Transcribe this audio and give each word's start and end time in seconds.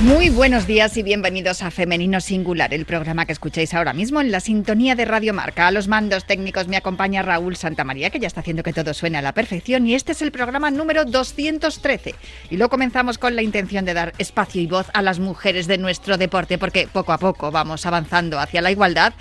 Muy 0.00 0.30
buenos 0.30 0.68
días 0.68 0.96
y 0.96 1.02
bienvenidos 1.02 1.60
a 1.60 1.72
Femenino 1.72 2.20
Singular, 2.20 2.72
el 2.72 2.84
programa 2.84 3.26
que 3.26 3.32
escucháis 3.32 3.74
ahora 3.74 3.92
mismo 3.92 4.20
en 4.20 4.30
la 4.30 4.38
sintonía 4.38 4.94
de 4.94 5.04
Radio 5.04 5.34
Marca. 5.34 5.66
A 5.66 5.72
los 5.72 5.88
mandos 5.88 6.24
técnicos 6.24 6.68
me 6.68 6.76
acompaña 6.76 7.22
Raúl 7.22 7.56
Santamaría, 7.56 8.10
que 8.10 8.20
ya 8.20 8.28
está 8.28 8.42
haciendo 8.42 8.62
que 8.62 8.72
todo 8.72 8.94
suene 8.94 9.18
a 9.18 9.22
la 9.22 9.34
perfección, 9.34 9.88
y 9.88 9.96
este 9.96 10.12
es 10.12 10.22
el 10.22 10.30
programa 10.30 10.70
número 10.70 11.04
213. 11.04 12.14
Y 12.48 12.58
lo 12.58 12.68
comenzamos 12.68 13.18
con 13.18 13.34
la 13.34 13.42
intención 13.42 13.84
de 13.84 13.94
dar 13.94 14.12
espacio 14.18 14.62
y 14.62 14.68
voz 14.68 14.86
a 14.94 15.02
las 15.02 15.18
mujeres 15.18 15.66
de 15.66 15.78
nuestro 15.78 16.16
deporte, 16.16 16.58
porque 16.58 16.86
poco 16.86 17.12
a 17.12 17.18
poco 17.18 17.50
vamos 17.50 17.84
avanzando 17.84 18.38
hacia 18.38 18.62
la 18.62 18.70
igualdad, 18.70 19.14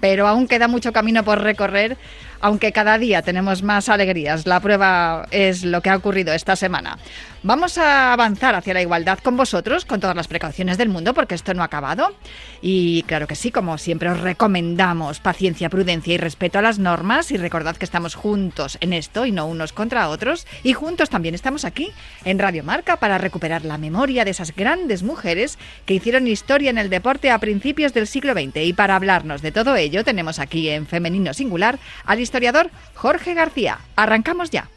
pero 0.00 0.26
aún 0.26 0.48
queda 0.48 0.66
mucho 0.66 0.92
camino 0.92 1.22
por 1.22 1.40
recorrer 1.40 1.96
aunque 2.40 2.72
cada 2.72 2.98
día 2.98 3.22
tenemos 3.22 3.62
más 3.62 3.88
alegrías. 3.88 4.46
La 4.46 4.60
prueba 4.60 5.26
es 5.30 5.64
lo 5.64 5.80
que 5.80 5.90
ha 5.90 5.96
ocurrido 5.96 6.32
esta 6.32 6.56
semana. 6.56 6.98
Vamos 7.46 7.78
a 7.78 8.12
avanzar 8.12 8.56
hacia 8.56 8.74
la 8.74 8.82
igualdad 8.82 9.20
con 9.20 9.36
vosotros, 9.36 9.84
con 9.84 10.00
todas 10.00 10.16
las 10.16 10.26
precauciones 10.26 10.78
del 10.78 10.88
mundo, 10.88 11.14
porque 11.14 11.36
esto 11.36 11.54
no 11.54 11.62
ha 11.62 11.66
acabado. 11.66 12.12
Y 12.60 13.04
claro 13.04 13.28
que 13.28 13.36
sí, 13.36 13.52
como 13.52 13.78
siempre 13.78 14.08
os 14.08 14.18
recomendamos 14.18 15.20
paciencia, 15.20 15.70
prudencia 15.70 16.12
y 16.12 16.16
respeto 16.16 16.58
a 16.58 16.62
las 16.62 16.80
normas. 16.80 17.30
Y 17.30 17.36
recordad 17.36 17.76
que 17.76 17.84
estamos 17.84 18.16
juntos 18.16 18.78
en 18.80 18.92
esto 18.92 19.26
y 19.26 19.30
no 19.30 19.46
unos 19.46 19.72
contra 19.72 20.08
otros. 20.08 20.44
Y 20.64 20.72
juntos 20.72 21.08
también 21.08 21.36
estamos 21.36 21.64
aquí 21.64 21.92
en 22.24 22.40
Radio 22.40 22.64
Marca 22.64 22.96
para 22.96 23.16
recuperar 23.16 23.64
la 23.64 23.78
memoria 23.78 24.24
de 24.24 24.32
esas 24.32 24.52
grandes 24.52 25.04
mujeres 25.04 25.56
que 25.84 25.94
hicieron 25.94 26.26
historia 26.26 26.70
en 26.70 26.78
el 26.78 26.90
deporte 26.90 27.30
a 27.30 27.38
principios 27.38 27.94
del 27.94 28.08
siglo 28.08 28.32
XX. 28.32 28.56
Y 28.56 28.72
para 28.72 28.96
hablarnos 28.96 29.40
de 29.40 29.52
todo 29.52 29.76
ello, 29.76 30.02
tenemos 30.02 30.40
aquí 30.40 30.68
en 30.68 30.88
Femenino 30.88 31.32
Singular 31.32 31.78
al 32.06 32.18
historiador 32.18 32.72
Jorge 32.96 33.34
García. 33.34 33.78
Arrancamos 33.94 34.50
ya. 34.50 34.68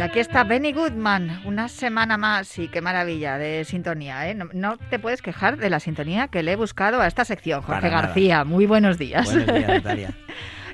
Aquí 0.00 0.20
está 0.20 0.44
Benny 0.44 0.72
Goodman, 0.72 1.42
una 1.44 1.68
semana 1.68 2.16
más 2.16 2.58
y 2.58 2.68
qué 2.68 2.80
maravilla 2.80 3.36
de 3.36 3.64
sintonía. 3.64 4.28
¿eh? 4.28 4.34
No, 4.34 4.78
te 4.78 4.98
puedes 4.98 5.20
quejar 5.20 5.58
de 5.58 5.68
la 5.70 5.80
sintonía 5.80 6.28
que 6.28 6.42
le 6.42 6.52
he 6.52 6.56
buscado 6.56 7.00
a 7.00 7.06
esta 7.06 7.24
sección, 7.24 7.62
Jorge 7.62 7.90
García. 7.90 8.44
Muy 8.44 8.66
buenos 8.66 8.98
días. 8.98 9.26
Buenos 9.26 9.54
días, 9.54 9.68
Natalia. 9.84 10.10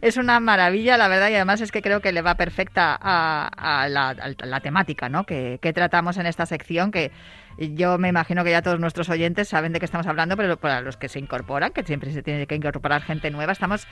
es 0.00 0.16
una 0.16 0.38
maravilla, 0.40 0.96
la 0.96 1.08
verdad, 1.08 1.30
y 1.30 1.34
además 1.34 1.60
es 1.60 1.72
que 1.72 1.82
creo 1.82 2.00
que 2.00 2.12
le 2.12 2.22
va 2.22 2.36
perfecta 2.36 2.96
a, 3.00 3.88
la, 3.88 4.60
temática 4.60 5.08
¿no? 5.08 5.24
que, 5.24 5.58
que 5.60 5.72
tratamos 5.72 6.16
en 6.18 6.26
esta 6.26 6.46
sección, 6.46 6.90
que 6.90 7.10
yo 7.58 7.98
me 7.98 8.08
imagino 8.08 8.44
que 8.44 8.50
ya 8.50 8.62
todos 8.62 8.78
nuestros 8.78 9.08
oyentes 9.08 9.48
saben 9.48 9.72
de 9.72 9.80
qué 9.80 9.84
estamos 9.84 10.06
hablando, 10.06 10.36
pero 10.36 10.56
para 10.56 10.80
los 10.80 10.96
que 10.96 11.08
se 11.08 11.18
incorporan, 11.18 11.72
que 11.72 11.82
siempre 11.82 12.12
se 12.12 12.22
tiene 12.22 12.46
que 12.46 12.54
incorporar 12.54 13.02
gente 13.02 13.30
nueva, 13.30 13.52
estamos 13.52 13.86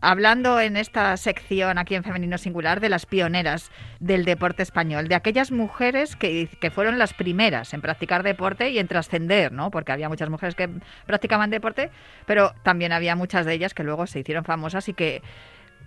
hablando 0.00 0.58
en 0.58 0.76
esta 0.76 1.16
sección 1.16 1.76
aquí 1.76 1.94
en 1.94 2.02
Femenino 2.02 2.38
Singular 2.38 2.80
de 2.80 2.88
las 2.88 3.04
pioneras 3.04 3.70
del 3.98 4.24
deporte 4.24 4.62
español, 4.62 5.08
de 5.08 5.14
aquellas 5.14 5.52
mujeres 5.52 6.16
que, 6.16 6.48
que 6.60 6.70
fueron 6.70 6.98
las 6.98 7.12
primeras 7.12 7.74
en 7.74 7.82
practicar 7.82 8.22
deporte 8.22 8.70
y 8.70 8.78
en 8.78 8.88
trascender, 8.88 9.52
¿no? 9.52 9.70
Porque 9.70 9.92
había 9.92 10.08
muchas 10.08 10.30
mujeres 10.30 10.54
que 10.54 10.70
practicaban 11.06 11.50
deporte, 11.50 11.90
pero 12.24 12.54
también 12.62 12.92
había 12.92 13.16
muchas 13.16 13.44
de 13.44 13.52
ellas 13.52 13.74
que 13.74 13.84
luego 13.84 14.06
se 14.06 14.20
hicieron 14.20 14.44
famosas 14.44 14.88
y 14.88 14.94
que 14.94 15.22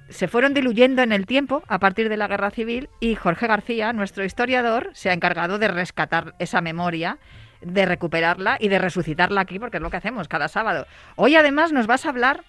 se 0.10 0.28
fueron 0.28 0.54
diluyendo 0.54 1.02
en 1.02 1.12
el 1.12 1.26
tiempo 1.26 1.64
a 1.68 1.80
partir 1.80 2.10
de 2.10 2.18
la 2.18 2.28
guerra 2.28 2.52
civil 2.52 2.90
y 3.00 3.16
Jorge 3.16 3.48
García, 3.48 3.94
nuestro 3.94 4.24
historiador, 4.24 4.92
se 4.94 5.10
ha 5.10 5.14
encargado 5.14 5.58
de 5.58 5.68
rescatar 5.68 6.36
esa 6.40 6.62
memoria, 6.62 7.18
de 7.62 7.86
recuperarla 7.86 8.58
y 8.60 8.68
de 8.68 8.80
resucitarla 8.80 9.42
aquí, 9.42 9.60
porque 9.60 9.78
es 9.78 9.84
lo 9.84 9.90
que 9.90 9.98
hacemos 9.98 10.28
cada 10.28 10.48
sábado. 10.48 10.86
Hoy 11.16 11.36
además 11.36 11.72
nos 11.72 11.88
vas 11.88 12.06
a 12.06 12.10
hablar 12.10 12.44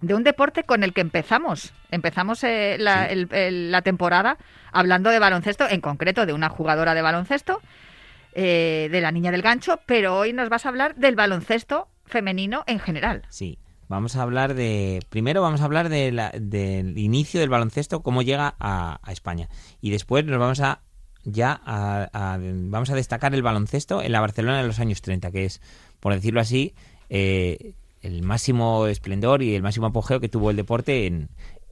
de 0.00 0.14
un 0.14 0.24
deporte 0.24 0.64
con 0.64 0.82
el 0.82 0.92
que 0.92 1.00
empezamos. 1.00 1.72
Empezamos 1.90 2.42
eh, 2.44 2.76
la, 2.78 3.82
temporada 3.82 4.36
hablando 4.72 5.10
de 5.10 5.18
baloncesto, 5.18 5.68
en 5.68 5.80
concreto 5.80 6.26
de 6.26 6.32
una 6.32 6.48
jugadora 6.48 6.94
de 6.94 7.02
baloncesto, 7.02 7.62
eh, 8.34 8.88
de 8.90 9.00
la 9.00 9.12
niña 9.12 9.30
del 9.30 9.42
gancho, 9.42 9.80
pero 9.86 10.18
hoy 10.18 10.32
nos 10.32 10.48
vas 10.48 10.66
a 10.66 10.70
hablar 10.70 10.96
del 10.96 11.14
baloncesto 11.14 11.88
femenino 12.04 12.64
en 12.66 12.80
general. 12.80 13.22
Sí, 13.28 13.58
Vamos 13.92 14.16
a 14.16 14.22
hablar 14.22 14.54
de. 14.54 15.00
Primero 15.10 15.42
vamos 15.42 15.60
a 15.60 15.64
hablar 15.64 15.90
de 15.90 16.30
del 16.40 16.96
inicio 16.96 17.40
del 17.40 17.50
baloncesto, 17.50 18.02
cómo 18.02 18.22
llega 18.22 18.54
a, 18.58 18.98
España. 19.08 19.50
Y 19.82 19.90
después 19.90 20.24
nos 20.24 20.38
vamos 20.38 20.60
a 20.60 20.80
ya 21.24 21.60
a, 21.62 22.38
vamos 22.40 22.88
a 22.88 22.94
destacar 22.94 23.34
el 23.34 23.42
baloncesto 23.42 24.00
en 24.00 24.12
la 24.12 24.22
Barcelona 24.22 24.62
de 24.62 24.66
los 24.66 24.80
años 24.80 25.02
30, 25.02 25.30
que 25.30 25.44
es, 25.44 25.60
por 26.00 26.14
decirlo 26.14 26.40
así, 26.40 26.74
eh, 27.10 27.74
el 28.00 28.22
máximo 28.22 28.86
esplendor 28.86 29.42
y 29.42 29.54
el 29.54 29.62
máximo 29.62 29.88
apogeo 29.88 30.20
que 30.20 30.30
tuvo 30.30 30.48
el 30.48 30.56
deporte 30.56 31.06
en, 31.06 31.28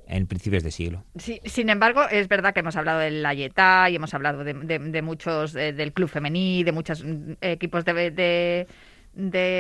en 0.06 0.26
principios 0.26 0.62
de 0.62 0.72
siglo. 0.72 1.04
Sí, 1.16 1.40
sin 1.46 1.70
embargo, 1.70 2.02
es 2.10 2.28
verdad 2.28 2.52
que 2.52 2.60
hemos 2.60 2.76
hablado 2.76 2.98
del 2.98 3.22
Layetá 3.22 3.88
y 3.88 3.96
hemos 3.96 4.12
hablado 4.12 4.44
de, 4.44 5.02
muchos, 5.02 5.54
del 5.54 5.94
club 5.94 6.10
femení, 6.10 6.64
de 6.64 6.72
muchos 6.72 7.02
mm, 7.02 7.32
equipos 7.40 7.86
de, 7.86 8.10
de 8.10 8.66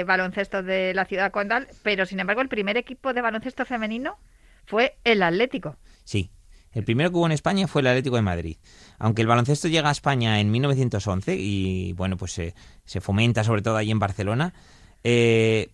baloncesto 0.06 0.62
de 0.62 0.94
la 0.94 1.04
ciudad 1.04 1.30
condal, 1.30 1.68
pero 1.82 2.06
sin 2.06 2.20
embargo 2.20 2.40
el 2.40 2.48
primer 2.48 2.76
equipo 2.76 3.12
de 3.12 3.20
baloncesto 3.20 3.64
femenino 3.64 4.18
fue 4.66 4.96
el 5.04 5.22
Atlético. 5.22 5.76
Sí, 6.04 6.30
el 6.72 6.84
primero 6.84 7.10
que 7.10 7.16
hubo 7.16 7.26
en 7.26 7.32
España 7.32 7.66
fue 7.66 7.82
el 7.82 7.88
Atlético 7.88 8.16
de 8.16 8.22
Madrid. 8.22 8.56
Aunque 8.98 9.22
el 9.22 9.28
baloncesto 9.28 9.68
llega 9.68 9.88
a 9.88 9.92
España 9.92 10.40
en 10.40 10.50
1911 10.50 11.36
y 11.36 11.92
bueno, 11.94 12.16
pues 12.16 12.32
se, 12.32 13.00
fomenta 13.00 13.42
sobre 13.44 13.62
todo 13.62 13.76
ahí 13.76 13.90
en 13.90 13.98
Barcelona, 13.98 14.54
eh, 15.02 15.70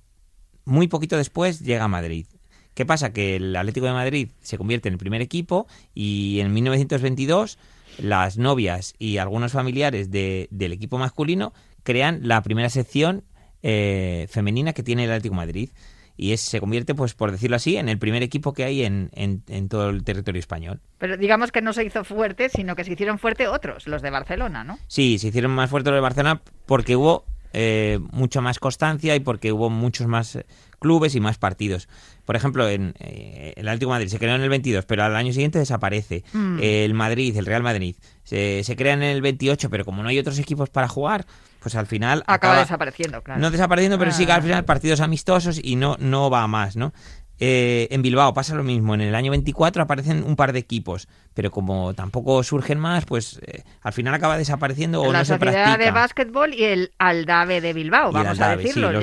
muy 0.65 0.89
poquito 0.89 1.17
después 1.17 1.61
llega 1.61 1.85
a 1.85 1.89
Madrid. 1.89 2.27
¿Qué 2.75 2.85
pasa? 2.85 3.13
Que 3.13 3.37
el 3.37 3.57
Atlético 3.57 3.87
de 3.87 3.93
Madrid 3.93 4.31
se 4.41 4.59
convierte 4.59 4.89
en 4.89 4.95
el 4.95 4.99
primer 4.99 5.23
equipo 5.23 5.67
y 5.95 6.41
en 6.41 6.53
1922 6.53 7.59
las 7.99 8.37
novias 8.37 8.95
y 8.99 9.17
algunos 9.17 9.53
familiares 9.53 10.11
del 10.11 10.73
equipo 10.73 10.99
masculino 10.99 11.55
crean 11.83 12.21
la 12.23 12.43
primera 12.43 12.69
sección 12.69 13.25
eh, 13.63 14.27
femenina 14.31 14.73
que 14.73 14.83
tiene 14.83 15.05
el 15.05 15.11
Atlético 15.11 15.35
Madrid 15.35 15.71
y 16.17 16.33
es, 16.33 16.41
se 16.41 16.61
convierte, 16.61 16.95
pues 16.95 17.15
por 17.15 17.31
decirlo 17.31 17.57
así, 17.57 17.77
en 17.77 17.89
el 17.89 17.99
primer 17.99 18.23
equipo 18.23 18.53
que 18.53 18.65
hay 18.65 18.85
en, 18.85 19.11
en, 19.15 19.69
todo 19.69 19.91
el 19.91 20.03
territorio 20.03 20.39
español. 20.39 20.81
Pero 20.99 21.17
digamos 21.17 21.53
que 21.53 21.61
no 21.61 21.73
se 21.73 21.85
hizo 21.85 22.05
fuerte, 22.05 22.49
sino 22.49 22.75
que 22.75 22.85
se 22.85 22.93
hicieron 22.93 23.19
fuerte 23.19 23.49
otros, 23.49 23.87
los 23.87 24.03
de 24.03 24.11
Barcelona, 24.11 24.65
¿no? 24.65 24.79
Sí, 24.89 25.19
se 25.19 25.29
hicieron 25.29 25.51
más 25.51 25.69
fuertes 25.69 25.91
los 25.91 25.99
de 25.99 26.03
Barcelona 26.03 26.41
porque 26.65 26.97
hubo 26.97 27.27
eh, 27.53 27.99
mucha 28.13 28.41
más 28.41 28.59
constancia 28.59 29.15
y 29.15 29.21
porque 29.21 29.53
hubo 29.53 29.69
muchos 29.69 30.07
más 30.07 30.39
clubes 30.79 31.15
y 31.15 31.21
más 31.21 31.39
partidos. 31.39 31.89
Por 32.25 32.37
ejemplo, 32.37 32.69
en 32.69 32.95
eh, 32.99 33.55
el 33.57 33.69
Atlético 33.69 33.91
Madrid 33.91 34.09
se 34.09 34.19
creó 34.19 34.35
en 34.35 34.43
el 34.43 34.49
22, 34.49 34.85
pero 34.85 35.05
al 35.05 35.17
año 35.17 35.33
siguiente 35.33 35.59
desaparece. 35.59 36.25
Mm. 36.33 36.59
el 36.61 36.95
Madrid, 36.95 37.37
el 37.37 37.47
Real 37.47 37.63
Madrid, 37.63 37.97
se, 38.25 38.63
se 38.65 38.77
crea 38.77 38.95
en 38.95 39.03
el 39.03 39.23
28, 39.23 39.71
pero 39.71 39.85
como 39.85 40.03
no 40.03 40.09
hay 40.09 40.19
otros 40.19 40.39
equipos 40.39 40.71
para 40.71 40.89
jugar, 40.89 41.27
pues 41.61 41.75
al 41.75 41.87
final 41.87 42.23
acaba, 42.27 42.61
desapareciendo, 42.61 43.23
claro. 43.23 43.41
No 43.41 43.51
desapareciendo, 43.51 43.99
pero 43.99 44.13
sí 44.13 44.25
que 44.25 44.33
al 44.33 44.41
ah. 44.41 44.43
final 44.43 44.65
partidos 44.65 45.01
amistosos 45.01 45.59
y 45.63 45.77
no, 45.77 45.97
no 45.99 46.31
va 46.31 46.47
más, 46.47 46.77
¿no? 46.77 46.93
Eh, 47.39 47.89
en 47.91 48.01
Bilbao 48.03 48.33
pasa 48.33 48.55
lo 48.55 48.63
mismo. 48.63 48.95
En 48.95 49.03
el 49.03 49.15
año 49.15 49.31
24 49.31 49.83
aparecen 49.83 50.25
un 50.25 50.37
par 50.37 50.53
de 50.53 50.59
equipos, 50.59 51.07
pero 51.35 51.51
como 51.51 51.93
tampoco 51.93 52.43
surgen 52.43 52.79
más, 52.79 53.05
pues 53.05 53.41
eh, 53.47 53.63
al 53.83 53.93
final 53.93 54.15
acaba 54.15 54.39
desapareciendo 54.39 55.03
o 55.03 55.13
la 55.13 55.19
no 55.19 55.25
se 55.25 55.39
practica. 55.39 55.77
de 55.77 55.91
básquetbol 55.91 56.55
y 56.55 56.65
el 56.65 56.93
Aldave 56.99 57.61
de 57.61 57.73
Bilbao, 57.73 58.11
vamos 58.11 58.41
a 58.41 58.57
decirlo. 58.57 58.91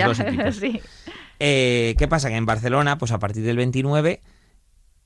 Eh, 1.45 1.95
¿Qué 1.98 2.07
pasa? 2.07 2.30
Que 2.30 2.38
en 2.38 2.45
Barcelona, 2.45 2.98
pues 2.98 3.12
a 3.12 3.19
partir 3.19 3.44
del 3.44 3.57
29 3.57 4.22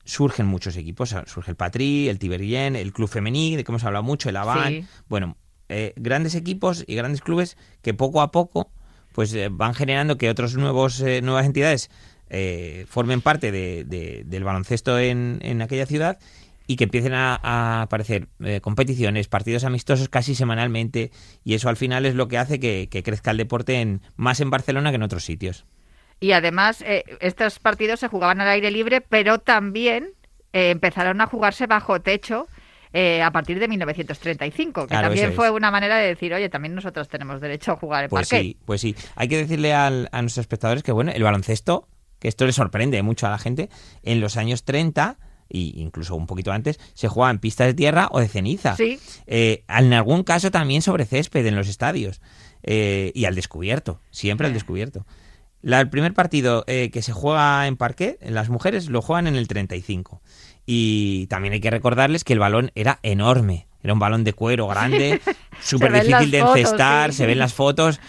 surgen 0.06 0.45
muchos 0.45 0.78
equipos. 0.78 1.16
Surge 1.25 1.50
el 1.50 1.57
Patrí, 1.57 2.10
el 2.10 2.19
Tiberien, 2.19 2.75
el 2.75 2.94
Club 2.94 3.10
Femení, 3.10 3.56
de 3.56 3.63
que 3.63 3.72
hemos 3.72 3.84
hablado 3.84 4.04
mucho, 4.04 4.30
el 4.30 4.38
Avan. 4.38 4.88
Bueno, 5.10 5.36
eh, 5.68 5.94
grandes 5.95 6.36
equipos 6.36 6.84
y 6.86 6.94
grandes 6.94 7.22
clubes 7.22 7.57
que 7.81 7.95
poco 7.95 8.22
a 8.22 8.31
poco 8.31 8.72
pues 9.13 9.34
eh, 9.34 9.50
van 9.51 9.74
generando 9.74 10.19
que 10.19 10.30
otros 10.30 10.56
nuevos 10.56 11.01
eh, 11.01 11.24
nuevas 11.24 11.48
entidades 11.48 11.89
formen 12.88 13.22
parte 13.22 13.51
de, 13.51 14.24
del 14.25 14.44
baloncesto 14.44 15.00
en, 15.00 15.40
en, 15.42 15.62
aquella 15.62 15.86
ciudad 15.86 16.19
y 16.68 16.75
que 16.75 16.83
empiecen 16.83 17.13
a, 17.13 17.40
a 17.42 17.81
aparecer 17.81 18.28
eh, 18.42 18.60
competiciones, 18.62 19.30
partidos 19.30 19.63
amistosos 19.63 20.10
casi 20.10 20.36
semanalmente 20.36 21.12
y 21.44 21.56
eso 21.56 21.69
al 21.69 21.78
final 21.78 22.06
es 22.06 22.16
lo 22.16 22.28
que 22.28 22.38
hace 22.38 22.60
que, 22.60 22.90
que 22.92 23.01
crezca 23.01 23.31
el 23.31 23.38
deporte 23.38 23.81
en, 23.81 24.01
más 24.18 24.42
en 24.42 24.50
Barcelona 24.50 24.92
que 24.92 24.98
en 24.98 25.04
otros 25.04 25.24
sitios. 25.24 25.66
Y 26.19 26.31
además, 26.31 26.81
eh, 26.81 27.04
estos 27.19 27.60
partidos 27.60 28.00
se 28.00 28.08
jugaban 28.08 28.42
al 28.42 28.48
aire 28.50 28.72
libre, 28.72 29.02
pero 29.02 29.40
también 29.40 30.14
eh, 30.54 30.72
empezaron 30.72 31.22
a 31.22 31.28
jugarse 31.28 31.68
bajo 31.68 32.02
techo 32.02 32.48
eh, 32.94 33.22
a 33.22 33.31
partir 33.31 33.60
de 33.60 33.68
1935, 33.68 34.81
que 34.84 34.88
Claro, 34.88 35.10
también 35.10 35.34
fue 35.34 35.48
es. 35.48 35.52
una 35.54 35.69
manera 35.72 35.98
de 35.98 36.08
decir, 36.08 36.34
oye, 36.34 36.50
también 36.50 36.74
nosotros 36.74 37.08
tenemos 37.10 37.42
derecho 37.42 37.74
a 37.74 37.75
jugar 37.75 38.06
en 38.06 38.10
Pues 38.10 38.30
parquet. 38.30 38.42
sí, 38.44 38.58
pues 38.66 38.81
sí. 38.81 38.96
Hay 39.16 39.28
que 39.28 39.38
decirle 39.38 39.74
al- 39.74 40.10
a 40.12 40.22
nuestros 40.22 40.44
espectadores 40.44 40.84
que 40.84 40.92
bueno, 40.92 41.12
el 41.12 41.22
baloncesto, 41.22 41.88
que 42.19 42.28
esto 42.30 42.46
le 42.48 42.54
sorprende 42.54 43.04
mucho 43.04 43.28
a 43.28 43.30
la 43.30 43.38
gente, 43.38 43.69
en 44.02 44.19
los 44.22 44.38
años 44.38 44.64
30 44.64 45.18
e 45.50 45.60
incluso 45.75 46.16
un 46.16 46.25
poquito 46.28 46.52
antes, 46.52 46.78
se 46.94 47.08
jugaba 47.08 47.31
en 47.31 47.40
pistas 47.40 47.68
de 47.68 47.74
tierra 47.74 48.08
o 48.12 48.19
de 48.19 48.28
ceniza. 48.28 48.75
Sí. 48.75 49.00
Eh, 49.28 49.64
en 49.69 49.94
algún 49.94 50.24
caso 50.24 50.50
también 50.52 50.81
sobre 50.81 51.06
césped 51.06 51.46
en 51.46 51.56
los 51.56 51.68
estadios. 51.69 52.22
Eh, 52.64 53.12
y 53.16 53.25
al 53.25 53.36
descubierto, 53.36 54.02
siempre 54.12 54.48
al 54.48 54.52
Eh. 54.52 54.56
descubierto. 54.56 55.06
La- 55.68 55.81
el 55.81 55.90
primer 55.90 56.14
partido 56.14 56.64
eh, 56.68 56.90
que 56.92 57.02
se 57.02 57.12
juega 57.14 57.68
en 57.68 57.75
parquet, 57.78 58.18
las 58.22 58.50
mujeres 58.50 58.88
lo 58.90 59.02
juegan 59.02 59.28
en 59.28 59.36
el 59.36 59.48
35. 59.48 60.22
Y 60.66 61.28
también 61.28 61.54
hay 61.54 61.60
que 61.60 61.69
recordarles 61.72 62.24
que 62.24 62.34
el 62.34 62.40
balón 62.40 62.72
era 62.75 63.00
enorme. 63.04 63.68
Era 63.84 63.94
un 63.94 64.00
balón 64.00 64.24
de 64.24 64.34
cuero 64.34 64.68
grande, 64.68 65.22
súper 65.62 65.92
difícil 65.94 66.31
de 66.31 66.42
fotos, 66.42 66.58
encestar, 66.58 67.12
sí. 67.12 67.18
se 67.18 67.25
ven 67.25 67.40
las 67.40 67.54
fotos. 67.54 68.00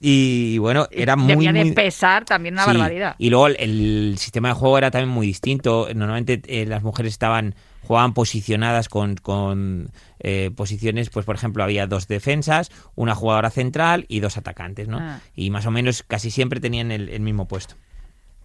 Y 0.00 0.58
bueno, 0.58 0.86
era 0.90 1.16
muy, 1.16 1.28
Debía 1.34 1.52
de 1.52 1.64
muy- 1.64 1.72
pesar 1.74 2.24
también 2.26 2.54
una 2.54 2.64
Sí, 2.64 2.70
barbaridad. 2.72 3.16
Y 3.18 3.30
luego 3.30 3.46
el, 3.48 3.56
el 3.58 4.16
sistema 4.18 4.48
de 4.48 4.54
juego 4.54 4.76
era 4.78 4.90
también 4.90 5.08
muy 5.08 5.26
distinto. 5.26 5.88
Normalmente 5.94 6.40
eh, 6.46 6.66
las 6.66 6.82
mujeres 6.82 7.12
estaban 7.12 7.54
jugaban 7.86 8.12
posicionadas 8.14 8.88
con, 8.88 9.16
con 9.16 9.90
eh, 10.20 10.50
posiciones, 10.54 11.08
pues 11.10 11.24
por 11.24 11.36
ejemplo 11.36 11.62
había 11.62 11.86
dos 11.86 12.08
defensas, 12.08 12.70
una 12.94 13.14
jugadora 13.14 13.50
central 13.50 14.04
y 14.08 14.20
dos 14.20 14.36
atacantes, 14.36 14.88
¿no? 14.88 14.98
Ah. 15.00 15.20
Y 15.34 15.50
más 15.50 15.66
o 15.66 15.70
menos 15.70 16.02
casi 16.02 16.30
siempre 16.30 16.60
tenían 16.60 16.90
el, 16.90 17.08
el 17.08 17.20
mismo 17.20 17.46
puesto. 17.46 17.76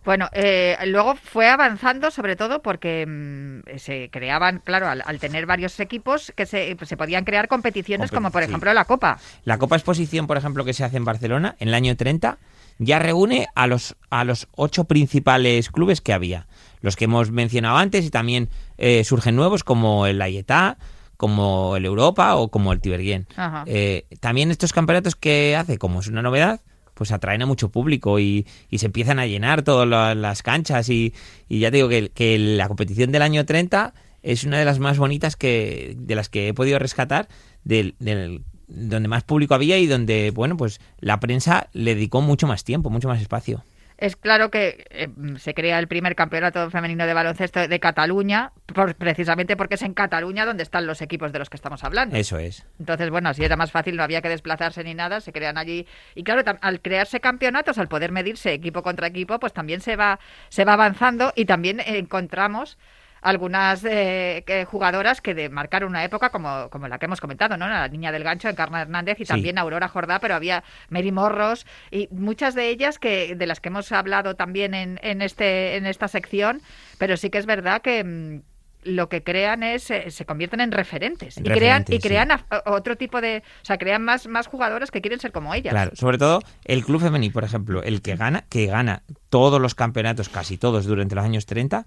Bueno, 0.03 0.29
eh, 0.33 0.75
luego 0.87 1.15
fue 1.15 1.47
avanzando 1.47 2.09
sobre 2.09 2.35
todo 2.35 2.63
porque 2.63 3.05
mm, 3.07 3.77
se 3.77 4.09
creaban, 4.09 4.59
claro, 4.63 4.87
al, 4.87 5.03
al 5.05 5.19
tener 5.19 5.45
varios 5.45 5.79
equipos, 5.79 6.33
que 6.35 6.47
se, 6.47 6.75
se 6.83 6.97
podían 6.97 7.23
crear 7.23 7.47
competiciones 7.47 8.09
Competi- 8.09 8.15
como 8.15 8.31
por 8.31 8.41
sí. 8.41 8.49
ejemplo 8.49 8.73
la 8.73 8.85
Copa. 8.85 9.19
La 9.45 9.59
Copa 9.59 9.75
Exposición, 9.75 10.25
por 10.25 10.37
ejemplo, 10.37 10.65
que 10.65 10.73
se 10.73 10.83
hace 10.83 10.97
en 10.97 11.05
Barcelona 11.05 11.55
en 11.59 11.67
el 11.67 11.73
año 11.75 11.95
30, 11.95 12.39
ya 12.83 12.99
reúne 12.99 13.47
a 13.55 13.67
los, 13.67 13.95
a 14.09 14.23
los 14.23 14.47
ocho 14.55 14.85
principales 14.85 15.69
clubes 15.69 16.01
que 16.01 16.13
había. 16.13 16.47
Los 16.81 16.95
que 16.95 17.05
hemos 17.05 17.29
mencionado 17.31 17.77
antes 17.77 18.03
y 18.05 18.09
también 18.09 18.49
eh, 18.77 19.03
surgen 19.03 19.35
nuevos 19.35 19.63
como 19.63 20.07
el 20.07 20.21
Ayetá, 20.21 20.77
como 21.15 21.75
el 21.77 21.85
Europa 21.85 22.35
o 22.35 22.49
como 22.49 22.73
el 22.73 22.81
Tiberguien. 22.81 23.27
Eh, 23.67 24.05
también 24.19 24.49
estos 24.49 24.73
campeonatos 24.73 25.15
que 25.15 25.55
hace, 25.55 25.77
como 25.77 25.99
es 25.99 26.07
una 26.07 26.23
novedad, 26.23 26.61
pues 26.95 27.11
atraen 27.11 27.43
a 27.43 27.45
mucho 27.45 27.69
público 27.69 28.19
y, 28.19 28.47
y 28.69 28.79
se 28.79 28.87
empiezan 28.87 29.19
a 29.19 29.27
llenar 29.27 29.61
todas 29.61 29.87
la- 29.87 30.15
las 30.15 30.41
canchas 30.41 30.89
y, 30.89 31.13
y 31.47 31.59
ya 31.59 31.69
te 31.69 31.77
digo 31.77 31.89
que, 31.89 32.09
que 32.09 32.37
la 32.39 32.67
competición 32.67 33.11
del 33.11 33.21
año 33.21 33.45
30 33.45 33.93
es 34.23 34.43
una 34.43 34.57
de 34.59 34.65
las 34.65 34.79
más 34.79 34.97
bonitas 34.97 35.35
que 35.35 35.93
de 35.97 36.15
las 36.15 36.29
que 36.29 36.47
he 36.49 36.53
podido 36.55 36.79
rescatar 36.79 37.27
del, 37.63 37.95
del- 37.99 38.43
donde 38.73 39.07
más 39.09 39.23
público 39.23 39.53
había 39.53 39.77
y 39.77 39.85
donde 39.87 40.31
bueno 40.31 40.57
pues 40.57 40.79
la 40.99 41.19
prensa 41.19 41.67
le 41.73 41.95
dedicó 41.95 42.21
mucho 42.21 42.47
más 42.47 42.63
tiempo 42.63 42.89
mucho 42.89 43.07
más 43.07 43.21
espacio 43.21 43.63
Es 43.97 44.15
claro 44.15 44.49
que 44.49 44.85
eh, 44.89 45.09
se 45.37 45.53
crea 45.53 45.77
el 45.77 45.87
primer 45.87 46.15
campeonato 46.15 46.71
femenino 46.71 47.05
de 47.05 47.13
baloncesto 47.13 47.67
de 47.67 47.79
Cataluña, 47.79 48.51
por- 48.73 48.95
precisamente 48.95 49.55
porque 49.55 49.75
es 49.75 49.83
en 49.83 49.93
Cataluña 49.93 50.43
donde 50.45 50.63
están 50.63 50.87
los 50.87 51.01
equipos 51.03 51.31
de 51.31 51.37
los 51.39 51.49
que 51.51 51.57
estamos 51.57 51.83
hablando. 51.83 52.15
eso 52.15 52.39
es 52.39 52.65
Entonces, 52.79 53.11
bueno, 53.11 53.29
así 53.29 53.43
era 53.43 53.55
más 53.57 53.71
fácil, 53.71 53.95
no 53.95 54.01
había 54.03 54.21
que 54.23 54.29
desplazarse 54.29 54.83
ni 54.83 54.95
nada, 54.95 55.21
se 55.21 55.31
crean 55.31 55.57
allí. 55.59 55.85
Y 56.15 56.23
claro, 56.23 56.41
al 56.61 56.79
crearse 56.81 57.19
campeonatos, 57.19 57.77
al 57.77 57.89
poder 57.89 58.11
medirse 58.11 58.53
equipo 58.53 58.81
contra 58.81 59.05
equipo, 59.05 59.37
pues 59.39 59.53
también 59.53 59.81
se 59.81 59.95
va, 59.95 60.19
se 60.49 60.65
va 60.65 60.73
avanzando 60.73 61.31
y 61.35 61.45
también 61.45 61.79
encontramos 61.85 62.79
algunas 63.21 63.83
eh, 63.85 64.43
que- 64.45 64.65
jugadoras 64.65 65.21
que 65.21 65.33
de, 65.33 65.49
marcaron 65.49 65.89
una 65.89 66.03
época 66.03 66.29
como, 66.29 66.69
como 66.69 66.87
la 66.87 66.97
que 66.99 67.05
hemos 67.05 67.21
comentado, 67.21 67.55
¿no? 67.57 67.67
La 67.67 67.87
niña 67.87 68.11
del 68.11 68.23
gancho, 68.23 68.49
Encarna 68.49 68.81
Hernández 68.81 69.19
y 69.19 69.25
Sí. 69.25 69.29
también 69.29 69.57
Aurora 69.57 69.87
Jordá, 69.87 70.19
pero 70.19 70.35
había 70.35 70.63
Mary 70.89 71.11
Morros 71.11 71.65
y 71.91 72.07
muchas 72.11 72.55
de 72.55 72.69
ellas 72.69 72.97
que 72.99 73.35
de 73.35 73.47
las 73.47 73.59
que 73.59 73.69
hemos 73.69 73.91
hablado 73.91 74.35
también 74.35 74.73
en, 74.73 74.99
en 75.03 75.21
este 75.21 75.75
en 75.77 75.85
esta 75.85 76.07
sección, 76.07 76.61
pero 76.97 77.15
sí 77.17 77.29
que 77.29 77.37
es 77.37 77.45
verdad 77.45 77.81
que 77.81 78.03
mm, 78.03 78.41
lo 78.83 79.09
que 79.09 79.21
crean 79.21 79.61
es 79.61 79.91
eh, 79.91 80.09
se 80.09 80.25
convierten 80.25 80.59
en 80.59 80.71
referentes 80.71 81.37
y 81.37 81.43
crean 81.43 81.85
y 81.87 81.97
sí. 81.97 81.99
crean 81.99 82.31
a- 82.31 82.45
otro 82.65 82.95
tipo 82.97 83.21
de, 83.21 83.43
o 83.61 83.65
sea, 83.65 83.77
crean 83.77 84.01
más 84.03 84.25
más 84.25 84.47
jugadoras 84.47 84.89
que 84.89 85.01
quieren 85.01 85.19
ser 85.19 85.31
como 85.31 85.53
ellas. 85.53 85.71
Claro, 85.71 85.91
sobre 85.95 86.17
todo 86.17 86.41
el 86.65 86.83
club 86.83 86.99
femenil, 86.99 87.31
por 87.31 87.43
ejemplo, 87.43 87.83
el 87.83 88.01
que 88.01 88.15
gana, 88.15 88.45
que 88.49 88.65
gana 88.65 89.03
todos 89.29 89.61
los 89.61 89.75
campeonatos, 89.75 90.29
casi 90.29 90.57
todos 90.57 90.85
durante 90.87 91.13
los 91.13 91.23
años 91.23 91.45
30, 91.45 91.85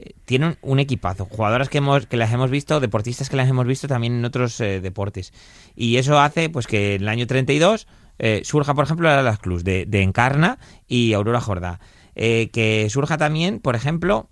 eh, 0.00 0.14
tiene 0.24 0.56
un, 0.62 0.78
equipazo, 0.78 1.26
jugadoras 1.26 1.68
que 1.68 1.78
hemos 1.78 2.06
que 2.06 2.16
las 2.16 2.32
hemos 2.32 2.50
visto, 2.50 2.80
deportistas 2.80 3.28
que 3.28 3.36
las 3.36 3.48
hemos 3.48 3.66
visto 3.66 3.88
también 3.88 4.14
en 4.14 4.24
otros 4.24 4.60
eh, 4.60 4.80
deportes. 4.80 5.32
Y 5.76 5.96
eso 5.96 6.18
hace 6.20 6.50
pues 6.50 6.66
que 6.66 6.96
en 6.96 7.02
el 7.02 7.08
año 7.08 7.26
32 7.26 7.86
eh, 8.18 8.42
surja, 8.44 8.74
por 8.74 8.84
ejemplo, 8.84 9.22
las 9.22 9.38
clubs 9.38 9.64
de, 9.64 9.86
de 9.86 10.02
Encarna 10.02 10.58
y 10.86 11.12
Aurora 11.14 11.40
Jordá. 11.40 11.80
Eh, 12.22 12.50
que 12.52 12.88
surja 12.90 13.16
también, 13.16 13.60
por 13.60 13.74
ejemplo, 13.76 14.28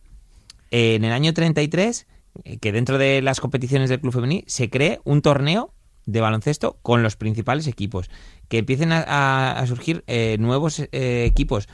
eh, 0.70 0.94
en 0.94 1.04
el 1.04 1.12
año 1.12 1.32
33, 1.32 2.06
eh, 2.44 2.58
que 2.58 2.72
dentro 2.72 2.98
de 2.98 3.22
las 3.22 3.40
competiciones 3.40 3.88
del 3.88 4.00
club 4.00 4.12
femenil 4.12 4.44
se 4.46 4.68
cree 4.68 5.00
un 5.04 5.22
torneo 5.22 5.72
de 6.04 6.20
baloncesto 6.20 6.78
con 6.82 7.02
los 7.02 7.16
principales 7.16 7.66
equipos, 7.66 8.10
que 8.48 8.58
empiecen 8.58 8.92
a, 8.92 9.62
surgir 9.66 10.04
nuevos 10.38 10.82
equipos, 10.92 11.68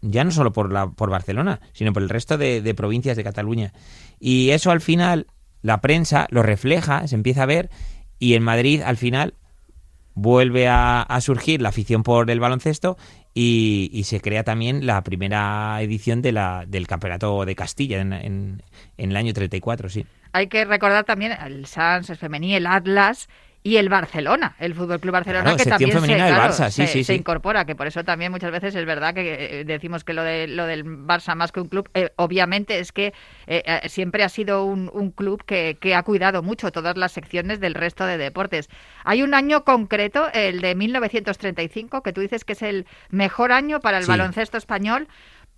ya 0.00 0.24
no 0.24 0.30
solo 0.30 0.52
por, 0.52 0.72
la, 0.72 0.88
por 0.90 1.10
Barcelona, 1.10 1.60
sino 1.72 1.92
por 1.92 2.02
el 2.02 2.08
resto 2.08 2.38
de, 2.38 2.74
provincias 2.74 3.16
de 3.16 3.24
Cataluña. 3.24 3.72
Y 4.20 4.50
eso 4.50 4.70
al 4.70 4.80
final, 4.80 5.26
la 5.62 5.80
prensa 5.80 6.26
lo 6.30 6.42
refleja, 6.42 7.06
se 7.08 7.14
empieza 7.14 7.42
a 7.42 7.46
ver, 7.46 7.70
y 8.18 8.34
en 8.34 8.42
Madrid 8.42 8.82
al 8.84 8.96
final 8.96 9.34
vuelve 10.14 10.68
a, 10.68 11.06
surgir 11.20 11.62
la 11.62 11.68
afición 11.68 12.02
por 12.02 12.30
el 12.30 12.40
baloncesto 12.40 12.96
y, 13.34 14.02
se 14.04 14.20
crea 14.20 14.42
también 14.42 14.84
la 14.86 15.02
primera 15.02 15.80
edición 15.80 16.22
del 16.22 16.86
Campeonato 16.88 17.44
de 17.44 17.54
Castilla 17.54 18.00
en, 18.00 18.12
en- 18.12 18.62
en 18.96 19.10
el 19.10 19.16
año 19.16 19.32
34, 19.32 19.88
sí. 19.88 20.06
Hay 20.32 20.48
que 20.48 20.64
recordar 20.64 21.04
también 21.04 21.32
el 21.32 21.66
Sans, 21.66 22.10
el 22.10 22.16
Femení, 22.16 22.54
el 22.54 22.66
Atlas 22.66 23.28
y 23.62 23.76
el 23.76 23.88
Barcelona, 23.88 24.54
el 24.60 24.74
Fútbol 24.74 25.00
Club 25.00 25.12
Barcelona, 25.12 25.42
Claro, 25.42 25.56
que 25.58 25.64
también 25.68 25.90
se, 25.92 26.00
femenina 26.00 26.26
del 26.26 26.34
claro, 26.36 26.52
Barça, 26.54 26.70
sí, 26.70 26.82
se- 26.82 26.86
sí, 26.86 27.04
se 27.04 27.12
sí. 27.12 27.18
incorpora, 27.18 27.64
que 27.64 27.74
por 27.74 27.86
eso 27.86 28.04
también 28.04 28.30
muchas 28.32 28.50
veces 28.52 28.74
es 28.74 28.86
verdad 28.86 29.12
que 29.14 29.60
eh, 29.60 29.64
decimos 29.64 30.04
que 30.04 30.14
lo, 30.14 30.22
de, 30.22 30.46
lo 30.46 30.64
del 30.66 30.84
Barça 30.84 31.34
más 31.34 31.52
que 31.52 31.60
un 31.60 31.68
club, 31.68 31.88
eh, 31.94 32.10
obviamente 32.16 32.78
es 32.78 32.92
que 32.92 33.12
eh, 33.46 33.62
eh, 33.66 33.88
siempre 33.88 34.22
ha 34.24 34.28
sido 34.28 34.64
un, 34.64 34.90
un 34.94 35.10
club 35.10 35.44
que, 35.44 35.76
que 35.80 35.94
ha 35.94 36.02
cuidado 36.02 36.42
mucho 36.42 36.70
todas 36.72 36.96
las 36.96 37.12
secciones 37.12 37.58
del 37.60 37.74
resto 37.74 38.06
de 38.06 38.16
deportes. 38.16 38.68
Hay 39.04 39.22
un 39.22 39.34
año 39.34 39.64
concreto, 39.64 40.28
el 40.32 40.60
de 40.60 40.74
1935, 40.74 42.02
que 42.02 42.12
tú 42.12 42.20
dices 42.20 42.44
que 42.44 42.52
es 42.52 42.62
el 42.62 42.86
mejor 43.10 43.52
año 43.52 43.80
para 43.80 43.98
el 43.98 44.06
baloncesto 44.06 44.56
español 44.56 45.08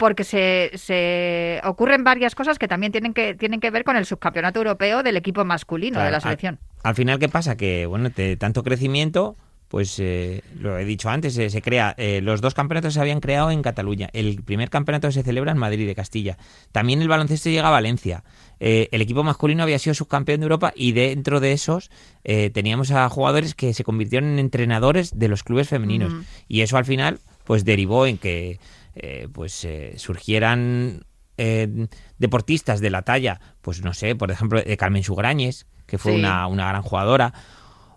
porque 0.00 0.25
se, 0.25 0.71
se 0.76 1.61
ocurren 1.62 2.02
varias 2.02 2.35
cosas 2.35 2.59
que 2.59 2.66
también 2.66 2.90
tienen 2.90 3.12
que 3.12 3.35
tienen 3.35 3.61
que 3.61 3.71
ver 3.71 3.85
con 3.85 3.97
el 3.97 4.07
subcampeonato 4.07 4.59
europeo 4.59 5.02
del 5.02 5.19
equipo 5.19 5.45
masculino 5.45 6.00
de 6.00 6.11
la 6.11 6.21
selección. 6.21 6.59
Al, 6.83 6.95
final, 6.95 7.19
¿qué 7.19 7.28
pasa? 7.28 7.57
Que, 7.59 7.85
bueno, 7.85 8.09
de 8.09 8.38
tanto 8.38 8.64
crecimiento, 8.64 9.37
pues 9.69 9.99
eh, 9.99 10.42
lo 10.59 10.78
he 10.78 10.87
dicho 10.87 11.11
antes, 11.11 11.37
eh, 11.37 11.50
se 11.50 11.61
crea, 11.61 11.95
eh, 11.99 12.23
los 12.23 12.40
dos 12.40 12.54
campeonatos 12.54 12.95
se 12.95 13.00
habían 13.00 13.21
creado 13.21 13.50
en 13.50 13.61
Cataluña. 13.61 14.09
El 14.14 14.42
primer 14.42 14.71
campeonato 14.71 15.12
se 15.12 15.23
celebra 15.23 15.52
en 15.52 15.59
Madrid 15.59 15.87
de 15.87 15.95
Castilla. 15.95 16.38
También 16.73 17.02
el 17.02 17.09
baloncesto 17.09 17.50
llega 17.50 17.69
a 17.69 17.71
Valencia. 17.71 18.25
El 18.59 19.00
equipo 19.00 19.23
masculino 19.23 19.62
había 19.62 19.78
sido 19.78 19.95
subcampeón 19.95 20.40
de 20.40 20.45
Europa 20.45 20.73
y 20.76 20.92
dentro 20.92 21.40
de 21.40 21.52
esos 21.52 21.90
eh, 22.25 22.50
teníamos 22.50 22.90
a 22.90 23.09
jugadores 23.09 23.54
que 23.54 23.73
se 23.73 23.85
convirtieron 23.85 24.30
en 24.30 24.38
entrenadores 24.38 25.19
de 25.19 25.28
los 25.28 25.42
clubes 25.42 25.69
femeninos. 25.69 26.12
Y 26.47 26.62
eso 26.62 26.76
al 26.76 26.85
final, 26.85 27.21
pues 27.45 27.64
derivó 27.64 28.07
en 28.07 28.19
que 28.19 28.59
eh, 28.94 29.28
pues 29.32 29.64
eh, 29.64 29.94
surgieran 29.97 31.04
eh, 31.37 31.87
deportistas 32.18 32.80
de 32.80 32.90
la 32.90 33.02
talla, 33.02 33.40
pues 33.62 33.82
no 33.82 33.94
sé, 33.94 34.14
por 34.14 34.30
ejemplo, 34.30 34.61
de 34.62 34.76
Carmen 34.76 35.02
Sugrañes, 35.02 35.66
que 35.87 35.99
fue 35.99 36.12
Sí. 36.12 36.18
una, 36.18 36.47
una 36.47 36.68
gran 36.68 36.82
jugadora, 36.82 37.32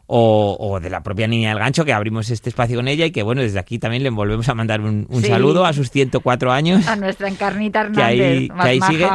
o, 0.06 0.58
o 0.60 0.80
de 0.80 0.90
la 0.90 1.02
propia 1.02 1.28
Niña 1.28 1.50
del 1.50 1.60
Gancho, 1.60 1.86
que 1.86 1.94
abrimos 1.94 2.30
este 2.30 2.50
espacio 2.50 2.76
con 2.78 2.88
ella 2.88 3.06
y 3.06 3.12
que, 3.12 3.24
bueno, 3.24 3.42
desde 3.42 3.60
aquí 3.60 3.80
también 3.80 4.04
le 4.04 4.10
volvemos 4.10 4.48
a 4.50 4.54
mandar 4.54 4.82
un, 4.82 5.08
un 5.10 5.22
Sí. 5.22 5.28
saludo 5.30 5.66
a 5.66 5.74
sus 5.74 5.90
104 5.92 6.52
años. 6.52 6.88
A 6.88 6.96
nuestra 6.96 7.28
encarnita 7.30 7.90
que 7.96 8.04
ahí, 8.04 8.20
Hernández, 8.20 8.64
que 8.64 8.70
ahí 8.70 8.82
sigue. 8.82 9.08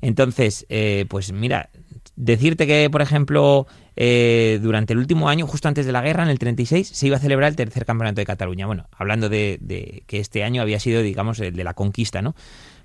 Entonces, 0.00 0.66
eh, 0.68 1.06
pues 1.08 1.32
mira, 1.32 1.70
decirte 2.16 2.66
que, 2.66 2.90
por 2.90 3.02
ejemplo, 3.02 3.66
eh, 3.96 4.58
durante 4.62 4.92
el 4.92 4.98
último 4.98 5.28
año, 5.28 5.46
justo 5.46 5.68
antes 5.68 5.86
de 5.86 5.92
la 5.92 6.02
guerra, 6.02 6.22
en 6.22 6.30
el 6.30 6.38
36, 6.38 6.88
se 6.88 7.06
iba 7.06 7.16
a 7.16 7.20
celebrar 7.20 7.50
el 7.50 7.56
tercer 7.56 7.84
campeonato 7.84 8.20
de 8.20 8.26
Cataluña. 8.26 8.66
Bueno, 8.66 8.88
hablando 8.92 9.28
de, 9.28 9.58
de 9.60 10.04
que 10.06 10.18
este 10.18 10.44
año 10.44 10.62
había 10.62 10.80
sido, 10.80 11.02
digamos, 11.02 11.40
el 11.40 11.54
de 11.54 11.64
la 11.64 11.74
conquista, 11.74 12.22
¿no? 12.22 12.34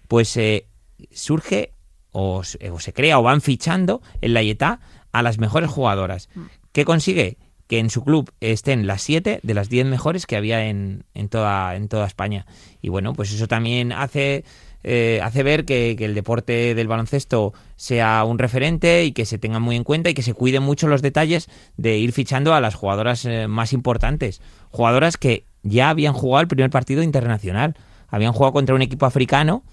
Pues 0.08 0.36
eh, 0.38 0.68
surge 1.12 1.74
o, 2.12 2.44
se 2.44 2.94
crea 2.94 3.20
o 3.20 3.24
van 3.24 3.42
fichando 3.42 4.02
en 4.22 4.34
la 4.34 4.42
IETA 4.42 4.80
a 5.12 5.22
las 5.22 5.38
mejores 5.38 5.70
jugadoras. 5.70 6.30
Mm. 6.34 6.42
¿Qué 6.72 6.86
consigue? 6.86 7.38
Que 7.68 7.80
en 7.80 7.90
su 7.90 8.04
club 8.04 8.32
estén 8.40 8.88
las 8.88 9.02
siete 9.02 9.40
de 9.44 9.54
las 9.54 9.70
diez 9.70 9.86
mejores 9.86 10.26
que 10.26 10.38
había 10.38 10.66
en, 10.68 11.04
en, 11.14 11.30
toda, 11.30 11.76
en 11.76 11.90
toda 11.90 12.08
España. 12.08 12.46
Y 12.82 12.90
bueno, 12.90 13.14
pues 13.14 13.32
eso 13.34 13.48
también 13.48 13.92
hace 13.92 14.46
eh, 14.90 15.20
hace 15.22 15.44
ver 15.44 15.66
que, 15.66 15.98
el 16.00 16.16
deporte 16.16 16.74
del 16.74 16.88
baloncesto 16.88 17.54
sea 17.76 18.24
un 18.24 18.40
referente 18.40 19.04
y 19.04 19.12
que 19.12 19.26
se 19.26 19.38
tenga 19.38 19.60
muy 19.60 19.76
en 19.76 19.84
cuenta 19.84 20.10
y 20.10 20.14
que 20.14 20.22
se 20.22 20.34
cuiden 20.34 20.64
mucho 20.64 20.88
los 20.88 21.02
detalles 21.02 21.50
de 21.76 21.98
ir 21.98 22.14
fichando 22.14 22.54
a 22.54 22.62
las 22.62 22.76
jugadoras 22.76 23.26
eh, 23.26 23.50
más 23.50 23.74
importantes. 23.74 24.42
Jugadoras 24.70 25.18
que 25.18 25.46
ya 25.64 25.90
habían 25.90 26.14
jugado 26.14 26.42
el 26.44 26.48
primer 26.48 26.70
partido 26.70 27.04
internacional. 27.04 27.76
Habían 28.08 28.32
jugado 28.32 28.54
contra 28.54 28.76
un 28.76 28.82
equipo 28.82 29.06
africano 29.06 29.64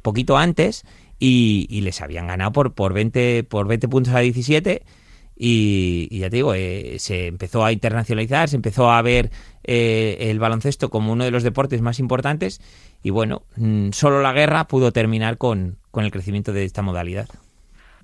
poquito 0.00 0.38
antes 0.38 0.84
y, 1.18 1.80
les 1.82 2.00
habían 2.00 2.28
ganado 2.28 2.52
por, 2.52 2.72
por, 2.72 2.94
20, 2.94 3.44
por 3.44 3.68
20 3.68 3.88
puntos 3.88 4.14
a 4.14 4.20
17. 4.20 4.82
Y, 5.36 6.18
ya 6.18 6.30
te 6.30 6.36
digo, 6.36 6.54
eh, 6.54 6.96
se 6.98 7.26
empezó 7.26 7.64
a 7.64 7.72
internacionalizar, 7.72 8.48
se 8.48 8.56
empezó 8.56 8.90
a 8.90 9.02
ver 9.02 9.30
el 9.64 10.38
baloncesto 10.40 10.90
como 10.90 11.12
uno 11.12 11.24
de 11.24 11.30
los 11.30 11.42
deportes 11.42 11.82
más 11.82 12.00
importantes 12.00 12.60
y 13.02 13.10
bueno, 13.10 13.42
mm, 13.56 13.90
solo 13.90 14.22
la 14.22 14.32
guerra 14.32 14.64
pudo 14.64 14.92
terminar 14.92 15.38
con, 15.38 15.78
el 15.94 16.10
crecimiento 16.10 16.52
de 16.52 16.64
esta 16.64 16.82
modalidad. 16.82 17.28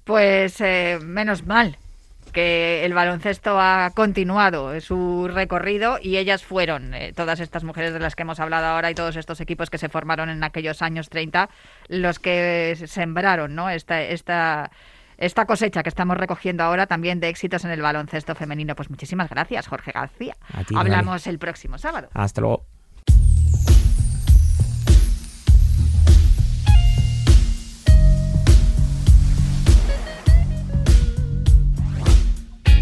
Pues 0.04 0.61
eh, 0.61 0.99
menos 1.02 1.47
mal 1.47 1.76
que 2.32 2.85
el 2.85 2.92
baloncesto 2.92 3.58
ha 3.58 3.90
continuado 3.94 4.78
su 4.80 5.28
recorrido 5.28 5.99
y 6.00 6.18
ellas 6.18 6.44
fueron, 6.44 6.92
eh, 6.92 7.12
todas 7.14 7.40
estas 7.40 7.64
mujeres 7.64 7.94
de 7.94 8.00
las 8.00 8.14
que 8.14 8.23
hemos 8.23 8.38
hablado 8.38 8.66
ahora 8.66 8.90
y 8.90 8.94
todos 8.94 9.16
estos 9.16 9.40
equipos 9.40 9.70
que 9.70 9.78
se 9.78 9.88
formaron 9.88 10.28
en 10.28 10.44
aquellos 10.44 10.82
años 10.82 11.08
30, 11.08 11.49
los 11.88 12.18
que 12.18 12.76
sembraron 12.87 13.54
¿no? 13.54 13.70
esta, 13.70 14.02
esta, 14.02 14.70
esta 15.18 15.46
cosecha 15.46 15.82
que 15.82 15.88
estamos 15.88 16.16
recogiendo 16.16 16.62
ahora 16.62 16.87
también 16.87 17.20
de 17.20 17.28
éxitos 17.28 17.64
en 17.64 17.72
el 17.72 17.82
baloncesto 17.82 18.34
femenino. 18.34 18.75
Pues 18.76 18.88
muchísimas 18.88 19.28
gracias, 19.28 19.66
Jorge 19.66 19.92
García. 19.92 20.37
Hablamos 20.75 21.26
el 21.26 21.38
próximo 21.38 21.76
sábado. 21.76 22.08
Hasta 22.14 22.40
luego. 22.40 22.64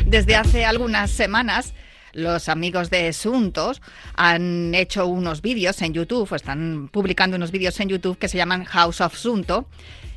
Desde 0.07 0.37
hace 0.37 0.65
algunas 0.65 1.11
semanas 1.11 1.75
los 2.13 2.49
amigos 2.49 2.91
de 2.91 3.13
Suntos 3.13 3.83
han 4.15 4.75
hecho 4.75 5.07
unos 5.07 5.43
vídeos 5.43 5.83
en 5.83 5.93
YouTube, 5.93 6.31
o 6.31 6.35
están 6.37 6.89
publicando 6.89 7.37
unos 7.37 7.51
vídeos 7.51 7.79
en 7.81 7.89
YouTube 7.89 8.17
que 8.17 8.29
se 8.29 8.39
llaman 8.39 8.65
House 8.65 9.01
of 9.01 9.17
Sunto 9.17 9.67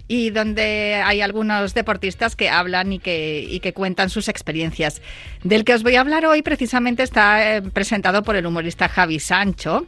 y 0.10 0.32
donde 0.32 0.96
hay 1.06 1.22
algunos 1.22 1.76
deportistas 1.76 2.36
que 2.36 2.50
hablan 2.50 2.92
y 2.92 3.00
que, 3.00 3.46
y 3.48 3.60
que 3.60 3.74
cuentan 3.74 4.10
sus 4.10 4.28
experiencias. 4.28 5.04
Del 5.44 5.64
que 5.64 5.76
os 5.76 5.84
voy 5.84 5.96
a 5.96 6.02
hablar 6.02 6.26
hoy 6.26 6.42
precisamente 6.42 7.04
está 7.04 7.58
eh, 7.58 7.62
presentado 7.62 8.24
por 8.24 8.36
el 8.36 8.48
humorista 8.48 8.90
Javi 8.90 9.20
Sancho 9.20 9.86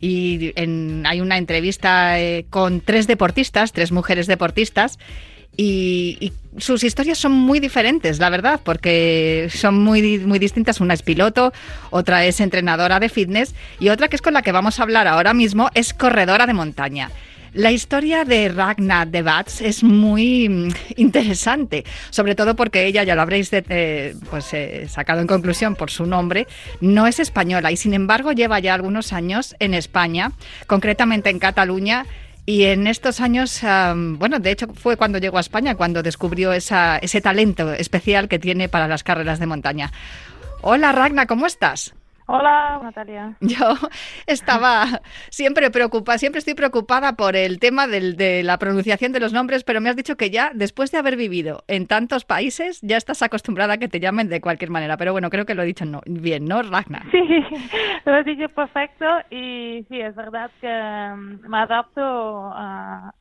y 0.00 0.54
hay 0.56 1.20
una 1.20 1.38
entrevista 1.38 2.20
eh, 2.20 2.46
con 2.50 2.82
tres 2.82 3.08
deportistas, 3.08 3.72
tres 3.72 3.90
mujeres 3.90 4.28
deportistas 4.28 4.98
y, 5.56 6.32
sus 6.56 6.84
historias 6.84 7.18
son 7.18 7.32
muy 7.32 7.58
diferentes, 7.58 8.20
la 8.20 8.30
verdad, 8.30 8.60
porque 8.62 9.48
son 9.52 9.82
muy, 9.82 10.20
muy 10.20 10.38
distintas. 10.38 10.80
Una 10.80 10.94
es 10.94 11.02
piloto, 11.02 11.52
otra 11.90 12.24
es 12.24 12.38
entrenadora 12.38 13.00
de 13.00 13.08
fitness 13.08 13.56
y 13.80 13.88
otra 13.88 14.06
que 14.06 14.14
es 14.14 14.22
con 14.22 14.34
la 14.34 14.42
que 14.42 14.52
vamos 14.52 14.78
a 14.78 14.84
hablar 14.84 15.08
ahora 15.08 15.34
mismo 15.34 15.68
es 15.74 15.92
corredora 15.92 16.46
de 16.46 16.54
montaña. 16.54 17.10
La 17.54 17.70
historia 17.70 18.24
de 18.24 18.48
Ragnar 18.48 19.06
de 19.06 19.22
Bats 19.22 19.60
es 19.60 19.84
muy 19.84 20.48
mm, 20.48 20.70
interesante, 20.96 21.84
sobre 22.10 22.34
todo 22.34 22.56
porque 22.56 22.84
ella, 22.84 23.04
ya 23.04 23.14
lo 23.14 23.22
habréis 23.22 23.50
pues, 24.28 24.52
eh, 24.54 24.88
sacado 24.88 25.20
en 25.20 25.28
conclusión 25.28 25.76
por 25.76 25.88
su 25.88 26.04
nombre, 26.04 26.48
no 26.80 27.06
es 27.06 27.20
española 27.20 27.70
y 27.70 27.76
sin 27.76 27.94
embargo 27.94 28.32
lleva 28.32 28.58
ya 28.58 28.74
algunos 28.74 29.12
años 29.12 29.54
en 29.60 29.72
España, 29.74 30.32
concretamente 30.66 31.30
en 31.30 31.38
Cataluña, 31.38 32.06
y 32.44 32.64
en 32.64 32.88
estos 32.88 33.20
años, 33.20 33.62
bueno, 34.18 34.38
de 34.38 34.50
hecho 34.50 34.66
fue 34.74 34.96
cuando 34.98 35.18
llegó 35.18 35.38
a 35.38 35.40
España, 35.40 35.76
cuando 35.76 36.02
descubrió 36.02 36.52
esa, 36.52 36.98
ese 36.98 37.20
talento 37.20 37.72
especial 37.72 38.28
que 38.28 38.38
tiene 38.38 38.68
para 38.68 38.88
las 38.88 39.02
carreras 39.02 39.38
de 39.38 39.46
montaña. 39.46 39.92
Hola 40.60 40.92
Ragna, 40.92 41.26
¿cómo 41.26 41.46
estás? 41.46 41.94
Hola, 42.26 42.80
Natalia. 42.82 43.36
Yo 43.40 43.74
estaba 44.26 45.02
siempre 45.28 45.70
preocupada, 45.70 46.16
siempre 46.16 46.38
estoy 46.38 46.54
preocupada 46.54 47.16
por 47.16 47.36
el 47.36 47.58
tema 47.58 47.86
de 47.86 48.42
la 48.42 48.58
pronunciación 48.58 49.12
de 49.12 49.20
los 49.20 49.32
nombres, 49.32 49.62
pero 49.62 49.80
me 49.80 49.90
has 49.90 49.96
dicho 49.96 50.16
que 50.16 50.30
ya, 50.30 50.50
después 50.54 50.90
de 50.90 50.98
haber 50.98 51.16
vivido 51.16 51.64
en 51.68 51.86
tantos 51.86 52.24
países, 52.24 52.80
ya 52.82 52.96
estás 52.96 53.22
acostumbrada 53.22 53.74
a 53.74 53.78
que 53.78 53.88
te 53.88 54.00
llamen 54.00 54.28
de 54.28 54.40
cualquier 54.40 54.70
manera. 54.70 54.96
Pero 54.96 55.12
bueno, 55.12 55.28
creo 55.28 55.44
que 55.44 55.54
lo 55.54 55.62
he 55.62 55.66
dicho 55.66 55.84
bien, 56.06 56.46
¿no, 56.46 56.62
Ragnar? 56.62 57.02
Sí, 57.10 57.20
lo 58.06 58.14
has 58.14 58.24
dicho 58.24 58.48
perfecto 58.48 59.04
y 59.30 59.84
sí, 59.88 60.00
es 60.00 60.14
verdad 60.14 60.50
que 60.60 60.68
mm, 60.68 61.46
me 61.48 61.58
adapto 61.58 62.50
a, 62.54 63.12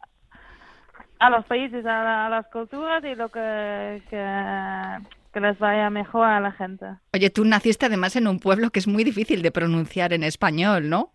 los 1.30 1.46
países, 1.46 1.86
a, 1.86 2.30
las 2.30 2.48
culturas 2.48 3.04
y 3.04 3.16
lo 3.16 3.30
que 3.30 4.02
que 4.10 5.23
les 5.40 5.58
vaya 5.60 5.90
mejor 5.90 6.26
a 6.26 6.40
la 6.40 6.52
gente. 6.52 6.86
Oye, 7.14 7.30
tú 7.30 7.46
naciste 7.46 7.86
además 7.86 8.16
en 8.16 8.28
un 8.28 8.40
pueblo 8.40 8.70
que 8.70 8.80
es 8.80 8.88
muy 8.88 9.04
difícil 9.04 9.42
de 9.42 9.52
pronunciar 9.52 10.14
en 10.14 10.24
español, 10.24 10.90
¿no? 10.90 11.12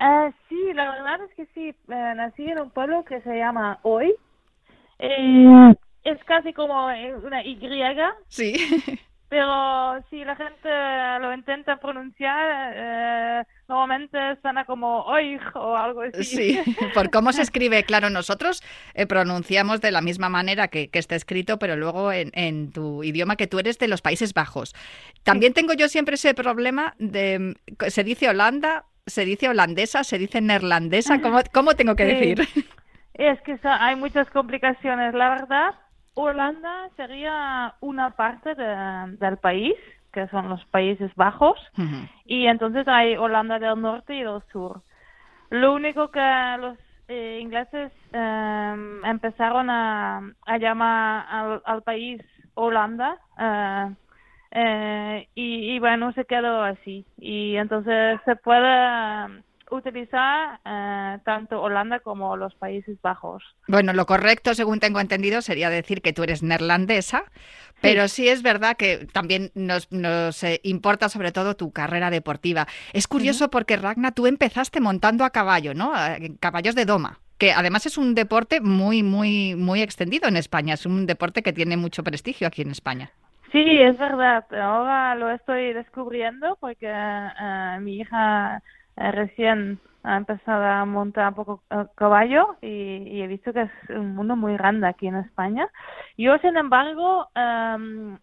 Eh, 0.00 0.32
sí, 0.48 0.72
la 0.74 0.90
verdad 0.90 1.20
es 1.28 1.34
que 1.34 1.46
sí. 1.54 1.68
Eh, 1.68 2.12
nací 2.16 2.44
en 2.44 2.60
un 2.60 2.70
pueblo 2.70 3.04
que 3.04 3.20
se 3.20 3.36
llama 3.36 3.78
Hoy. 3.82 4.14
Eh, 4.98 5.74
es 6.04 6.24
casi 6.24 6.52
como 6.52 6.86
una 6.86 7.44
Y. 7.44 7.58
Sí. 8.28 8.98
Pero 9.30 10.04
si 10.10 10.24
la 10.24 10.34
gente 10.34 10.68
lo 11.20 11.32
intenta 11.32 11.76
pronunciar, 11.76 12.72
eh, 12.74 13.44
normalmente 13.68 14.18
suena 14.42 14.64
como 14.64 15.02
oig 15.02 15.40
o 15.54 15.76
algo 15.76 16.02
así. 16.02 16.24
Sí, 16.24 16.60
por 16.94 17.12
cómo 17.12 17.32
se 17.32 17.42
escribe. 17.42 17.84
Claro, 17.84 18.10
nosotros 18.10 18.60
eh, 18.92 19.06
pronunciamos 19.06 19.80
de 19.80 19.92
la 19.92 20.00
misma 20.00 20.28
manera 20.28 20.66
que, 20.66 20.90
que 20.90 20.98
está 20.98 21.14
escrito, 21.14 21.60
pero 21.60 21.76
luego 21.76 22.10
en, 22.12 22.72
tu 22.72 23.04
idioma 23.04 23.36
que 23.36 23.46
tú 23.46 23.60
eres 23.60 23.78
de 23.78 23.86
los 23.86 24.02
Países 24.02 24.34
Bajos. 24.34 24.74
También 25.22 25.54
tengo 25.54 25.74
yo 25.74 25.88
siempre 25.88 26.16
ese 26.16 26.34
problema 26.34 26.94
de, 26.98 27.54
se 27.86 28.02
dice 28.02 28.28
Holanda, 28.28 28.86
se 29.06 29.24
dice 29.24 29.48
holandesa, 29.48 30.02
se 30.02 30.18
dice 30.18 30.40
neerlandesa. 30.40 31.20
¿Cómo, 31.20 31.38
cómo 31.54 31.74
tengo 31.74 31.94
que 31.94 32.04
decir? 32.04 32.48
Es 33.14 33.40
que 33.42 33.56
hay 33.62 33.94
muchas 33.94 34.28
complicaciones, 34.30 35.14
la 35.14 35.30
verdad 35.30 35.74
Holanda 36.14 36.88
sería 36.96 37.74
una 37.80 38.10
parte 38.10 38.54
del 38.54 39.36
país, 39.38 39.74
que 40.12 40.26
son 40.28 40.48
los 40.48 40.64
Países 40.66 41.14
Bajos, 41.14 41.58
y 42.24 42.46
entonces 42.46 42.86
hay 42.88 43.16
Holanda 43.16 43.58
del 43.58 43.80
Norte 43.80 44.14
y 44.14 44.22
del 44.22 44.42
Sur. 44.52 44.82
Lo 45.50 45.74
único 45.74 46.10
que 46.10 46.56
los 46.58 46.78
eh, 47.08 47.40
ingleses 47.40 47.92
em, 48.12 49.04
empezaron 49.04 49.68
a, 49.68 50.22
llamar 50.60 51.60
al, 51.64 51.82
país 51.82 52.22
Holanda, 52.54 53.18
eh, 53.38 53.94
eh, 54.52 55.28
y, 55.34 55.74
y, 55.74 55.78
bueno, 55.78 56.12
se 56.12 56.24
quedó 56.24 56.62
así. 56.62 57.04
Y 57.18 57.56
entonces 57.56 58.20
se 58.24 58.36
puede 58.36 59.42
utilizar 59.70 60.60
eh, 60.64 61.18
tanto 61.24 61.60
Holanda 61.60 62.00
como 62.00 62.36
los 62.36 62.54
Países 62.54 63.00
Bajos. 63.02 63.42
Bueno, 63.68 63.92
lo 63.92 64.06
correcto, 64.06 64.54
según 64.54 64.80
tengo 64.80 65.00
entendido, 65.00 65.42
sería 65.42 65.70
decir 65.70 66.02
que 66.02 66.12
tú 66.12 66.22
eres 66.22 66.42
neerlandesa, 66.42 67.24
pero 67.80 68.08
sí 68.08 68.28
es 68.28 68.42
verdad 68.42 68.76
que 68.76 69.06
también 69.12 69.50
nos, 69.54 69.90
nos 69.90 70.42
eh, 70.44 70.60
importa 70.64 71.08
sobre 71.08 71.32
todo 71.32 71.56
tu 71.56 71.72
carrera 71.72 72.10
deportiva. 72.10 72.66
Es 72.92 73.06
curioso 73.06 73.50
porque, 73.50 73.76
Ragna, 73.76 74.12
tú 74.12 74.26
empezaste 74.26 74.80
montando 74.80 75.24
a 75.24 75.30
caballo, 75.30 75.74
¿no? 75.74 75.92
caballos 76.40 76.74
de 76.74 76.84
doma 76.84 77.20
que 77.38 77.52
además 77.52 77.86
es 77.86 77.96
un 77.96 78.14
deporte 78.14 78.60
muy, 78.60 79.02
muy, 79.02 79.56
muy 79.56 79.80
extendido 79.80 80.28
en 80.28 80.36
España. 80.36 80.74
Es 80.74 80.84
un 80.84 81.06
deporte 81.06 81.42
que 81.42 81.54
tiene 81.54 81.78
mucho 81.78 82.04
prestigio 82.04 82.46
aquí 82.46 82.60
en 82.60 82.70
España. 82.70 83.12
Sí, 83.50 83.64
es 83.80 83.98
verdad. 83.98 84.44
Ahora 84.52 85.14
lo 85.16 85.30
estoy 85.30 85.72
descubriendo 85.72 86.56
porque 86.60 86.86
eh, 86.86 87.78
mi 87.80 87.96
hija 87.96 88.62
recién 89.12 89.80
ha 90.02 90.16
empezado 90.16 90.64
a 90.64 90.84
montar 90.84 91.28
un 91.28 91.34
poco 91.34 91.62
eh, 91.70 91.84
caballo 91.94 92.56
y, 92.62 93.20
he 93.20 93.26
visto 93.26 93.52
que 93.52 93.62
es 93.62 93.70
un 93.90 94.14
mundo 94.14 94.36
muy 94.36 94.54
grande 94.56 94.86
aquí 94.86 95.06
en 95.06 95.16
España. 95.16 95.68
Yo, 96.16 96.38
sin 96.38 96.56
embargo, 96.56 97.28
em, 97.34 98.18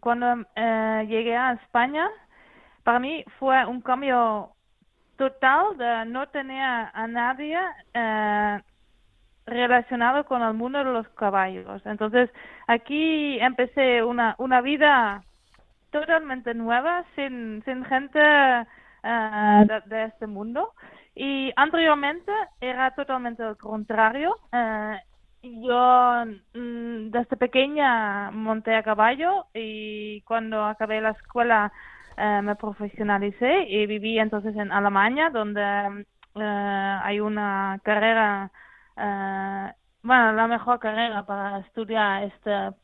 cuando 0.00 0.44
eh, 0.56 1.06
llegué 1.08 1.36
a 1.36 1.52
España, 1.52 2.08
para 2.82 2.98
mí 2.98 3.24
fue 3.38 3.64
un 3.66 3.80
cambio 3.80 4.50
total 5.16 5.76
de 5.78 6.04
no 6.06 6.28
tener 6.28 6.88
a 6.92 7.06
nadie 7.06 7.58
relacionado 9.46 10.24
con 10.24 10.42
el 10.42 10.54
mundo 10.54 10.78
de 10.78 10.84
los 10.84 11.08
caballos. 11.10 11.84
Entonces, 11.86 12.30
aquí 12.66 13.38
empecé 13.40 14.02
una, 14.02 14.34
una 14.38 14.60
vida 14.60 15.22
totalmente 15.90 16.54
nueva, 16.54 17.04
sin, 17.14 17.62
sin 17.64 17.84
gente 17.84 18.20
eh, 19.02 19.80
de, 19.86 20.04
este 20.04 20.26
mundo. 20.26 20.74
Y 21.14 21.52
anteriormente 21.56 22.32
era 22.60 22.92
totalmente 22.92 23.42
lo 23.42 23.56
contrario. 23.56 24.36
Eh, 24.52 24.96
yo 25.42 26.24
mm, 26.54 27.10
desde 27.10 27.36
pequeña 27.36 28.30
monté 28.30 28.74
a 28.76 28.82
caballo 28.82 29.46
y 29.54 30.20
cuando 30.22 30.64
acabé 30.64 31.00
la 31.00 31.10
escuela 31.10 31.72
eh, 32.16 32.40
me 32.42 32.54
profesionalicé 32.54 33.64
y 33.68 33.86
viví 33.86 34.18
entonces 34.18 34.54
en 34.56 34.70
Alemania 34.70 35.30
donde 35.30 36.04
hay 36.34 37.20
una 37.20 37.78
carrera, 37.82 38.50
bueno, 38.96 40.32
la 40.32 40.46
mejor 40.46 40.78
carrera 40.78 41.26
para 41.26 41.58
estudiar 41.58 42.24
esta 42.24 42.74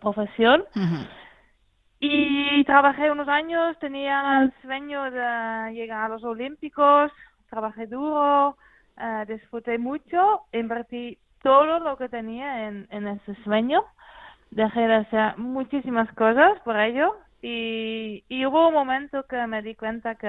profesión. 0.00 0.64
Y 2.02 2.64
trabajé 2.64 3.10
unos 3.10 3.28
años, 3.28 3.78
tenía 3.78 4.40
el 4.40 4.52
sueño 4.62 5.10
de 5.10 5.74
llegar 5.74 6.06
a 6.06 6.08
los 6.08 6.24
Olímpicos, 6.24 7.12
trabajé 7.50 7.86
duro, 7.86 8.56
uh, 8.96 9.26
disfruté 9.28 9.76
mucho, 9.76 10.40
invertí 10.52 11.18
todo 11.42 11.78
lo 11.78 11.98
que 11.98 12.08
tenía 12.08 12.68
en, 12.68 12.86
ese 12.90 13.34
sueño, 13.44 13.84
dejé 14.50 14.80
de 14.80 14.94
hacer 14.94 15.36
muchísimas 15.36 16.10
cosas 16.14 16.58
por 16.60 16.80
ello 16.80 17.16
y, 17.42 18.24
hubo 18.46 18.68
un 18.68 18.74
momento 18.74 19.24
que 19.24 19.46
me 19.46 19.60
di 19.60 19.74
cuenta 19.74 20.14
que 20.14 20.26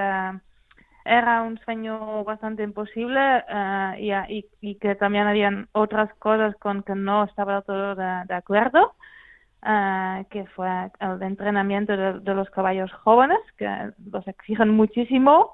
era 1.06 1.42
un 1.42 1.58
sueño 1.60 2.25
bastante 2.25 2.63
imposible 2.63 3.46
uh, 3.48 3.94
y, 3.98 4.75
que 4.75 4.96
también 4.96 5.25
habían 5.25 5.70
otras 5.72 6.13
cosas 6.16 6.54
con 6.58 6.84
que 6.84 6.96
no 6.96 7.24
estaba 7.24 7.62
todo 7.62 7.96
de 7.96 8.36
acuerdo. 8.36 8.94
Uh, 9.63 10.25
que 10.32 10.48
fue 10.56 10.68
el 11.00 11.22
entrenamiento 11.22 11.96
de, 11.96 12.20
de, 12.20 12.34
los 12.34 12.50
caballos 12.50 12.91
jóvenes, 13.03 13.38
que 13.58 13.91
los 14.12 14.27
exigen 14.27 14.70
muchísimo 14.70 15.51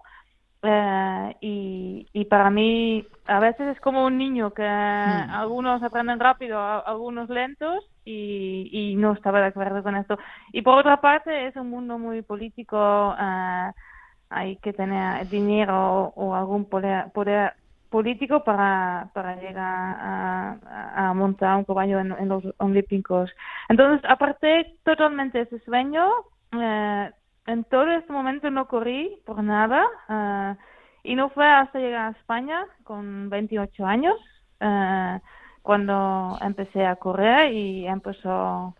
eh, 0.64 1.36
y, 1.40 2.08
y, 2.14 2.26
para 2.26 2.50
mí 2.50 3.06
a 3.26 3.40
veces 3.40 3.76
es 3.76 3.80
como 3.80 4.06
un 4.06 4.18
niño 4.18 4.52
que 4.54 4.64
hmm. 4.64 5.30
algunos 5.30 5.84
aprenden 5.84 6.20
rápido, 6.20 6.60
algunos 6.60 7.30
lentos 7.30 7.86
y, 8.04 8.70
y, 8.72 8.96
no 8.96 9.14
estaba 9.14 9.40
de 9.40 9.48
acuerdo 9.48 9.84
con 9.84 9.96
esto. 9.96 10.18
Y 10.52 10.64
por 10.64 10.80
otra 10.80 11.00
parte 11.00 11.48
es 11.48 11.56
un 11.56 11.70
mundo 11.70 12.00
muy 12.00 12.24
político, 12.24 13.16
eh, 13.20 13.72
hay 14.30 14.58
que 14.58 14.74
tener 14.74 15.28
dinero 15.30 16.12
o, 16.16 16.34
algún 16.34 16.66
poder, 16.66 17.12
poder, 17.14 17.54
político 17.90 18.44
para, 18.44 19.10
para 19.14 19.36
llegar 19.36 19.98
a, 20.00 21.14
montar 21.16 21.58
un 21.58 21.64
caballo 21.66 22.00
en, 22.00 22.28
los 22.28 22.44
Olímpicos. 22.58 23.32
Entonces, 23.70 24.04
aparte 24.10 24.78
totalmente 24.84 25.42
ese 25.42 25.60
sueño, 25.60 26.06
eh, 26.52 27.12
en 27.48 27.64
todo 27.66 27.90
este 27.92 28.12
momento 28.12 28.50
no 28.52 28.68
corrí 28.68 29.22
por 29.26 29.42
nada 29.42 29.86
uh, 30.10 30.56
y 31.04 31.16
no 31.16 31.30
fue 31.30 31.48
hasta 31.48 31.80
llegar 31.80 32.08
a 32.08 32.18
España 32.18 32.66
con 32.84 33.30
28 33.30 33.86
años 33.86 34.16
uh, 34.62 35.20
cuando 35.62 36.38
empecé 36.42 36.86
a 36.86 36.98
correr 36.98 37.54
y 37.54 37.88
empezó 37.88 38.76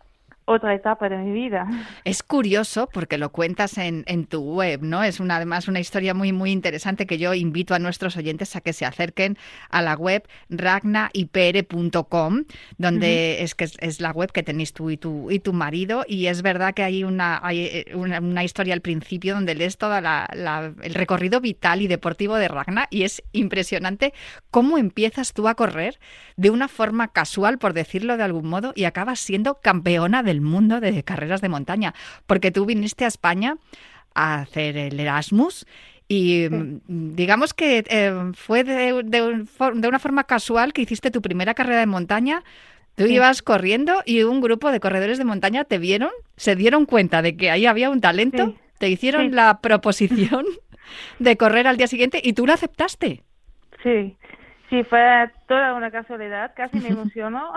otra 0.48 0.74
etapa 0.74 1.08
de 1.08 1.18
mi 1.18 1.30
vida. 1.32 1.68
Es 2.04 2.22
curioso 2.22 2.88
porque 2.92 3.18
lo 3.18 3.30
cuentas 3.30 3.76
en, 3.78 4.02
en, 4.06 4.26
tu 4.26 4.40
web, 4.40 4.82
¿no? 4.82 5.04
Es 5.04 5.20
una, 5.20 5.36
además 5.36 5.68
una 5.68 5.78
historia 5.78 6.14
muy, 6.14 6.32
muy 6.32 6.50
interesante 6.50 7.06
que 7.06 7.18
yo 7.18 7.34
invito 7.34 7.74
a 7.74 7.78
nuestros 7.78 8.16
oyentes 8.16 8.56
a 8.56 8.62
que 8.62 8.72
se 8.72 8.86
acerquen 8.86 9.36
a 9.68 9.82
la 9.82 9.94
web 9.94 10.26
ragnaipr.com, 10.48 12.44
donde 12.78 13.42
es 13.42 13.54
que 13.54 13.68
es, 13.78 14.00
la 14.00 14.10
web 14.10 14.32
que 14.32 14.42
tenéis 14.42 14.72
tú 14.72 14.88
y 14.90 14.96
tu, 14.96 15.30
y 15.30 15.38
tu 15.40 15.52
marido. 15.52 16.04
Y 16.08 16.26
es 16.26 16.40
verdad 16.42 16.72
que 16.74 16.82
hay 16.82 17.04
una, 17.04 17.38
hay 17.42 17.66
eh, 17.66 17.92
una, 17.94 18.18
una 18.18 18.42
historia 18.42 18.72
al 18.72 18.80
principio 18.80 19.34
donde 19.34 19.54
lees 19.54 19.76
todo 19.76 19.98
el 19.98 20.94
recorrido 20.94 21.40
vital 21.40 21.82
y 21.82 21.88
deportivo 21.88 22.36
de 22.36 22.48
Ragna 22.48 22.86
y 22.90 23.02
es 23.02 23.22
impresionante 23.32 24.14
cómo 24.50 24.78
empiezas 24.78 25.34
tú 25.34 25.46
a 25.48 25.54
correr 25.54 25.98
de 26.36 26.50
una 26.50 26.68
forma 26.68 27.08
casual, 27.08 27.58
por 27.58 27.74
decirlo 27.74 28.16
de 28.16 28.22
algún 28.22 28.48
modo, 28.48 28.72
y 28.74 28.84
acabas 28.84 29.20
siendo 29.20 29.60
campeona 29.60 30.22
del 30.22 30.37
mundo 30.40 30.80
de 30.80 31.02
carreras 31.02 31.40
de 31.40 31.48
montaña, 31.48 31.94
porque 32.26 32.50
tú 32.50 32.66
viniste 32.66 33.04
a 33.04 33.08
España 33.08 33.56
a 34.14 34.40
hacer 34.40 34.76
el 34.76 34.98
Erasmus 34.98 35.66
y 36.08 36.48
mm, 36.50 36.80
digamos 37.14 37.52
que 37.52 37.84
eh, 37.86 38.32
fue 38.34 38.64
de, 38.64 39.02
de, 39.04 39.88
una 39.88 39.98
forma 39.98 40.24
casual 40.24 40.72
que 40.72 40.82
hiciste 40.82 41.10
tu 41.10 41.20
primera 41.20 41.54
carrera 41.54 41.80
de 41.80 41.86
montaña. 41.86 42.42
Tú 42.94 43.04
ibas 43.04 43.42
corriendo 43.42 44.02
y 44.04 44.24
un 44.24 44.40
grupo 44.40 44.72
de 44.72 44.80
corredores 44.80 45.18
de 45.18 45.24
montaña 45.24 45.62
te 45.62 45.78
vieron, 45.78 46.10
se 46.36 46.56
dieron 46.56 46.84
cuenta 46.84 47.22
de 47.22 47.36
que 47.36 47.48
ahí 47.48 47.64
había 47.64 47.90
un 47.90 48.00
talento, 48.00 48.56
te 48.78 48.88
hicieron 48.88 49.36
la 49.36 49.60
proposición 49.60 50.44
de 51.20 51.36
correr 51.36 51.68
al 51.68 51.76
día 51.76 51.86
siguiente 51.86 52.20
y 52.24 52.32
tú 52.32 52.44
la 52.44 52.54
aceptaste. 52.54 53.22
Sí, 53.84 54.16
Sí, 54.68 54.84
fue 54.84 55.30
toda 55.46 55.72
una 55.74 55.90
casualidad, 55.90 56.52
casi 56.54 56.78
me 56.78 56.88
emocionó 56.90 57.52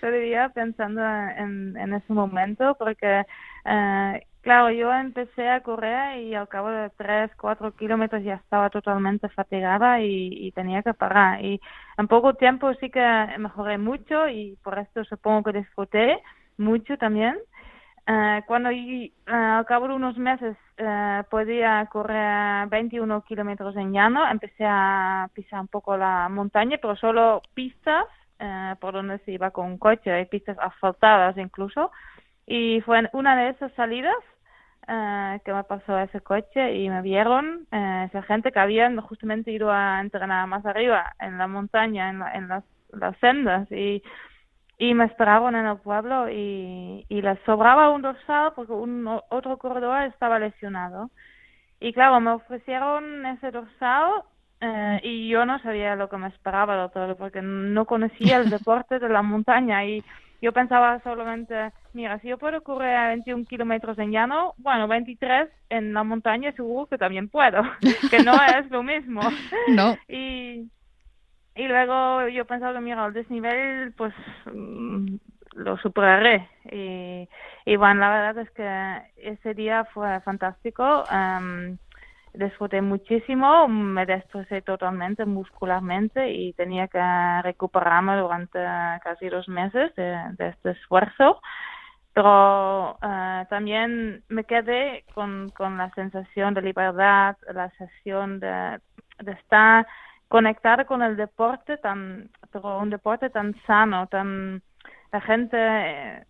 todavía 0.00 0.48
pensando 0.54 1.02
en, 1.02 1.76
en 1.76 1.94
ese 1.94 2.12
momento, 2.12 2.76
porque, 2.78 3.24
eh, 3.64 4.26
claro, 4.40 4.70
yo 4.70 4.92
empecé 4.92 5.48
a 5.48 5.60
correr 5.62 6.20
y 6.20 6.34
al 6.34 6.48
cabo 6.48 6.70
de 6.70 6.90
tres, 6.90 7.32
cuatro 7.36 7.74
kilómetros 7.74 8.22
ya 8.22 8.34
estaba 8.34 8.70
totalmente 8.70 9.28
fatigada 9.30 10.00
y, 10.00 10.28
y 10.32 10.52
tenía 10.52 10.82
que 10.82 10.94
parar. 10.94 11.44
Y 11.44 11.60
en 11.98 12.06
poco 12.06 12.34
tiempo 12.34 12.72
sí 12.74 12.90
que 12.90 13.00
mejoré 13.38 13.78
mucho 13.78 14.28
y 14.28 14.56
por 14.62 14.78
esto 14.78 15.04
supongo 15.04 15.44
que 15.44 15.58
disfruté 15.58 16.20
mucho 16.58 16.96
también. 16.96 17.36
Uh, 18.08 18.42
cuando 18.46 18.70
uh, 18.70 19.10
al 19.26 19.66
cabo 19.66 19.88
de 19.88 19.94
unos 19.94 20.16
meses 20.16 20.56
uh, 20.80 21.24
podía 21.30 21.86
correr 21.86 22.68
21 22.68 23.22
kilómetros 23.22 23.76
en 23.76 23.92
llano, 23.92 24.28
empecé 24.28 24.64
a 24.66 25.28
pisar 25.34 25.60
un 25.60 25.68
poco 25.68 25.96
la 25.96 26.28
montaña, 26.28 26.78
pero 26.80 26.96
solo 26.96 27.42
pistas 27.54 28.04
por 28.80 28.94
donde 28.94 29.18
se 29.18 29.32
iba 29.32 29.50
con 29.50 29.66
un 29.66 29.76
coche, 29.76 30.10
hay 30.10 30.24
pistas 30.24 30.56
asfaltadas 30.58 31.36
incluso. 31.36 31.92
Y 32.46 32.80
fue 32.86 33.00
en 33.00 33.10
una 33.12 33.36
de 33.36 33.50
esas 33.50 33.70
salidas 33.74 34.16
que 35.44 35.52
me 35.52 35.62
pasó 35.64 35.98
ese 35.98 36.22
coche 36.22 36.74
y 36.74 36.88
me 36.88 37.02
vieron 37.02 37.66
esa 37.70 38.22
gente 38.22 38.50
que 38.50 38.58
habían 38.58 38.98
justamente 39.02 39.52
ido 39.52 39.70
a 39.70 40.00
entrenar 40.00 40.46
más 40.46 40.64
arriba 40.64 41.14
en 41.20 41.36
la 41.36 41.48
montaña, 41.48 42.08
en, 42.08 42.22
en 42.32 42.48
las, 42.48 42.64
las 42.92 43.14
sendas. 43.18 43.70
Y 43.70 44.02
y 44.80 44.94
me 44.94 45.04
esperaban 45.04 45.54
en 45.54 45.66
el 45.66 45.76
pueblo 45.76 46.30
y, 46.30 47.04
y 47.06 47.20
les 47.20 47.38
sobraba 47.40 47.90
un 47.90 48.00
dorsal 48.00 48.54
porque 48.56 48.72
un 48.72 49.06
otro 49.28 49.58
corredor 49.58 50.04
estaba 50.04 50.38
lesionado. 50.38 51.10
Y 51.80 51.92
claro, 51.92 52.18
me 52.20 52.30
ofrecieron 52.30 53.26
ese 53.26 53.50
dorsal 53.50 54.22
eh, 54.62 55.00
y 55.02 55.28
yo 55.28 55.44
no 55.44 55.58
sabía 55.58 55.96
lo 55.96 56.08
que 56.08 56.16
me 56.16 56.28
esperaba 56.28 56.80
de 56.80 56.88
todo 56.88 57.14
porque 57.14 57.42
no 57.42 57.84
conocía 57.84 58.38
el 58.38 58.48
deporte 58.50 58.98
de 58.98 59.10
la 59.10 59.20
montaña 59.20 59.84
y 59.84 60.02
yo 60.40 60.54
pensaba 60.54 60.98
solamente, 61.00 61.72
mira, 61.92 62.18
si 62.20 62.28
yo 62.28 62.38
puedo 62.38 62.62
correr 62.62 62.96
a 62.96 63.08
21 63.08 63.44
kilómetros 63.44 63.98
en 63.98 64.12
llano, 64.12 64.54
bueno, 64.56 64.88
23 64.88 65.50
en 65.68 65.92
la 65.92 66.04
montaña 66.04 66.52
seguro 66.52 66.86
que 66.86 66.96
también 66.96 67.28
puedo, 67.28 67.60
que 68.10 68.22
no 68.22 68.32
es 68.58 68.70
lo 68.70 68.82
mismo. 68.82 69.20
No. 69.68 69.94
Y, 70.08 70.70
y 71.60 71.68
luego 71.68 72.26
yo 72.28 72.46
pensaba 72.46 72.72
que, 72.72 72.80
mira, 72.80 73.04
el 73.04 73.12
desnivel, 73.12 73.92
pues 73.92 74.14
mm, 74.46 75.16
lo 75.56 75.76
superaré. 75.76 76.48
Y, 77.66 77.76
bueno, 77.76 78.00
la 78.00 78.08
verdad 78.08 78.38
es 78.38 78.50
que 78.52 79.28
ese 79.28 79.52
día 79.52 79.84
fue 79.92 80.20
fantástico. 80.20 81.04
Um, 81.12 81.76
disfruté 82.32 82.80
muchísimo, 82.80 83.68
me 83.68 84.06
destrocé 84.06 84.62
totalmente 84.62 85.26
muscularmente 85.26 86.30
y 86.30 86.54
tenía 86.54 86.88
que 86.88 87.02
recuperarme 87.42 88.16
durante 88.16 88.58
casi 89.04 89.28
dos 89.28 89.46
meses 89.46 89.94
de, 89.96 90.32
este 90.38 90.70
esfuerzo. 90.70 91.42
Pero 92.14 92.92
uh, 93.02 93.44
también 93.50 94.24
me 94.28 94.44
quedé 94.44 95.04
con, 95.14 95.50
con 95.50 95.76
la 95.76 95.90
sensación 95.90 96.54
de 96.54 96.62
libertad, 96.62 97.36
la 97.52 97.68
sensación 97.76 98.40
de 98.40 98.80
estar 99.26 99.86
conectar 100.30 100.86
con 100.86 101.02
el 101.02 101.16
deporte 101.16 101.76
tan, 101.78 102.30
un 102.62 102.88
deporte 102.88 103.30
tan 103.30 103.54
sano, 103.66 104.06
tan 104.06 104.62
la 105.12 105.20
gente 105.20 105.56
eh, 105.58 106.24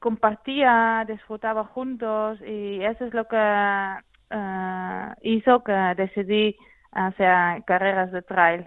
compartía, 0.00 1.04
disfrutaba 1.06 1.64
juntos 1.64 2.40
y 2.40 2.82
eso 2.82 3.04
es 3.06 3.14
lo 3.14 3.28
que 3.28 3.36
uh, 3.36 5.14
hizo 5.22 5.62
que 5.62 5.72
decidí 5.96 6.56
hacer 6.90 7.62
carreras 7.64 8.10
de 8.10 8.22
trail. 8.22 8.66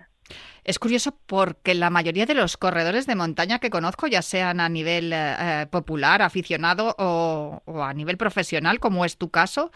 Es 0.63 0.79
curioso 0.79 1.17
porque 1.27 1.73
la 1.73 1.89
mayoría 1.89 2.25
de 2.25 2.33
los 2.33 2.55
corredores 2.55 3.05
de 3.07 3.15
montaña 3.15 3.59
que 3.59 3.69
conozco, 3.69 4.07
ya 4.07 4.21
sean 4.21 4.61
a 4.61 4.69
nivel 4.69 5.11
eh, 5.13 5.67
popular, 5.69 6.21
aficionado 6.21 6.95
o, 6.97 7.61
a 7.83 7.93
nivel 7.93 8.15
profesional, 8.15 8.79
como 8.79 9.03
es 9.03 9.17
tu 9.17 9.29
caso, 9.31 9.71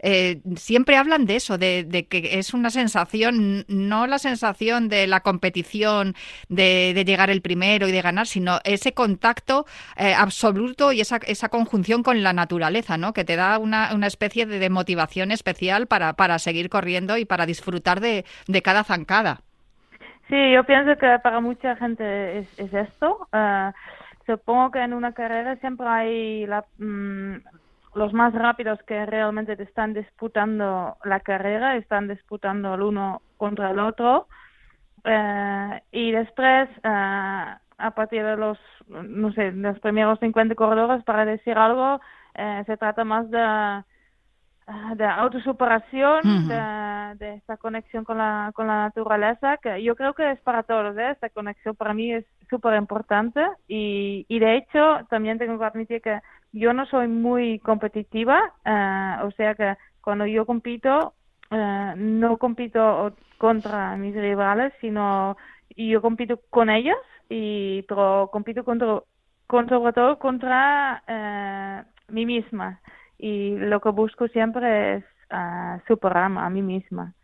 eh, 0.00 0.40
siempre 0.56 0.96
hablan 0.96 1.26
de 1.26 1.36
eso, 1.36 1.58
de, 1.58 2.06
que 2.08 2.38
es 2.38 2.54
una 2.54 2.70
sensación, 2.70 3.64
no 3.68 4.06
la 4.06 4.18
sensación 4.18 4.88
de 4.88 5.06
la 5.06 5.20
competición, 5.20 6.14
de, 6.48 7.04
llegar 7.06 7.30
el 7.30 7.42
primero 7.42 7.88
y 7.88 7.92
de 7.92 8.02
ganar, 8.02 8.26
sino 8.26 8.58
ese 8.64 8.92
contacto 8.92 9.64
eh, 9.96 10.14
absoluto 10.14 10.92
y 10.92 11.00
esa, 11.00 11.16
esa 11.26 11.48
conjunción 11.48 12.02
con 12.02 12.22
la 12.22 12.32
naturaleza, 12.32 12.98
¿no? 12.98 13.12
Que 13.12 13.24
te 13.24 13.36
da 13.36 13.58
una, 13.58 13.94
una 13.94 14.06
especie 14.06 14.46
de, 14.46 14.68
motivación 14.68 15.32
especial 15.32 15.86
para, 15.86 16.38
seguir 16.38 16.68
corriendo 16.68 17.16
y 17.16 17.24
para 17.24 17.46
disfrutar 17.46 18.00
de, 18.00 18.24
de 18.46 18.62
cada 18.62 18.84
zancada. 18.84 19.40
Sí, 20.28 20.36
yo 20.52 20.62
pienso 20.64 20.96
que 20.98 21.18
para 21.22 21.40
mucha 21.40 21.74
gente 21.76 22.38
es, 22.38 22.58
es 22.58 22.72
esto. 22.72 23.26
Uh, 23.32 23.72
supongo 24.26 24.70
que 24.70 24.80
en 24.80 24.92
una 24.92 25.12
carrera 25.12 25.56
siempre 25.56 25.86
hay 25.86 26.46
la, 26.46 26.66
mm, 26.78 27.36
los 27.98 28.12
más 28.12 28.32
rápidos 28.34 28.82
que 28.84 29.04
realmente 29.06 29.56
te 29.56 29.64
están 29.64 29.92
disputando 29.94 30.96
la 31.04 31.20
carrera, 31.20 31.76
están 31.76 32.08
disputando 32.08 32.74
el 32.74 32.82
uno 32.82 33.22
contra 33.36 33.70
el 33.70 33.78
otro. 33.78 34.28
Uh, 35.04 35.78
y 35.92 36.12
después, 36.12 36.68
uh, 36.84 37.58
a 37.78 37.90
partir 37.94 38.24
de 38.24 38.36
los, 38.36 38.58
no 38.88 39.32
sé, 39.32 39.52
los 39.52 39.78
primeros 39.80 40.18
50 40.20 40.54
corredores, 40.54 41.04
para 41.04 41.24
decir 41.24 41.56
algo, 41.56 42.00
se 42.66 42.76
trata 42.76 43.02
más 43.04 43.28
de 43.30 43.82
Ah, 44.70 44.94
de 44.94 45.04
autosuperación, 45.06 46.46
de, 46.46 47.34
esta 47.36 47.56
conexión 47.56 48.04
con 48.04 48.18
la, 48.18 48.52
con 48.54 48.66
la 48.66 48.82
naturaleza, 48.82 49.56
que 49.62 49.82
yo 49.82 49.96
creo 49.96 50.12
que 50.12 50.30
es 50.32 50.38
para 50.40 50.62
todos, 50.62 50.94
¿eh? 50.98 51.12
esta 51.12 51.30
conexión 51.30 51.74
para 51.74 51.94
mí 51.94 52.12
es 52.12 52.26
súper 52.50 52.74
importante 52.74 53.40
y, 53.66 54.26
y 54.28 54.38
de 54.38 54.58
hecho 54.58 55.06
también 55.08 55.38
tengo 55.38 55.58
que 55.58 55.64
admitir 55.64 56.02
que 56.02 56.20
yo 56.52 56.72
no 56.72 56.86
soy 56.86 57.08
muy 57.08 57.58
competitiva, 57.60 58.54
eh, 58.64 59.16
o 59.22 59.30
sea 59.32 59.54
que 59.54 59.76
cuando 60.00 60.26
yo 60.26 60.46
compito, 60.46 61.14
eh, 61.50 61.94
no 61.96 62.38
compito 62.38 63.14
contra 63.38 63.96
mis 63.96 64.14
rivales, 64.14 64.72
sino 64.80 65.36
yo 65.76 66.02
compito 66.02 66.40
con 66.50 66.70
ellos, 66.70 66.96
y, 67.28 67.82
pero 67.82 68.28
compito 68.32 68.64
contra, 68.64 69.02
contra 69.46 69.78
sobre 69.78 69.92
todo 69.92 70.18
contra 70.18 71.02
eh, 71.06 71.82
mí 72.08 72.26
misma 72.26 72.80
y 73.18 73.56
lo 73.56 73.80
que 73.80 73.90
busco 73.90 74.28
siempre 74.28 74.96
es 74.96 75.04
uh, 75.32 75.80
superar 75.86 76.30
a 76.36 76.50
mí 76.50 76.62
misma. 76.62 77.14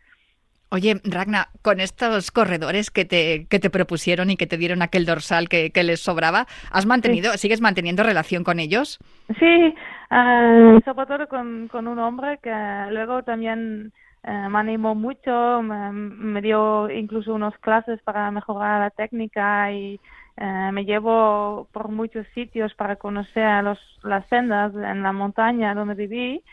Oye, 0.69 0.95
Ragna, 1.03 1.49
con 1.61 1.79
estos 1.79 2.31
corredores 2.31 2.91
que 2.91 3.05
te, 3.05 3.47
que 3.47 3.59
te 3.59 3.69
propusieron 3.69 4.29
y 4.29 4.37
que 4.37 4.47
te 4.47 4.57
dieron 4.57 4.81
aquel 4.81 5.05
dorsal 5.05 5.47
que, 5.47 5.69
que 5.71 5.83
les 5.83 6.01
sobraba, 6.01 6.47
¿has 6.71 6.85
mantenido, 6.85 7.33
sigues 7.37 7.61
manteniendo 7.61 8.03
relación 8.03 8.43
con 8.43 8.59
ellos? 8.59 8.99
Sí, 9.39 9.75
uh, 10.11 10.79
sobre 10.83 11.05
todo 11.07 11.27
con, 11.27 11.67
con, 11.67 11.87
un 11.87 11.99
hombre 11.99 12.39
que 12.41 12.51
luego 12.89 13.23
también 13.23 13.93
uh, 14.23 14.49
me 14.49 14.59
animó 14.59 14.95
mucho, 14.95 15.61
me, 15.61 15.91
me, 15.91 16.41
dio 16.41 16.89
incluso 16.89 17.33
unas 17.33 17.57
clases 17.59 18.01
para 18.01 18.31
mejorar 18.31 18.79
la 18.81 18.89
técnica 18.89 19.71
y 19.71 19.99
eh, 20.37 20.69
me 20.73 20.83
llevo 20.83 21.69
por 21.71 21.87
muchos 21.89 22.27
sitios 22.33 22.73
para 22.73 22.97
conocer 22.97 23.63
los, 23.63 23.79
las 24.03 24.27
sendas 24.27 24.73
en 24.75 25.01
la 25.01 25.13
montaña 25.13 25.73
donde 25.73 25.95
viví 25.95 26.43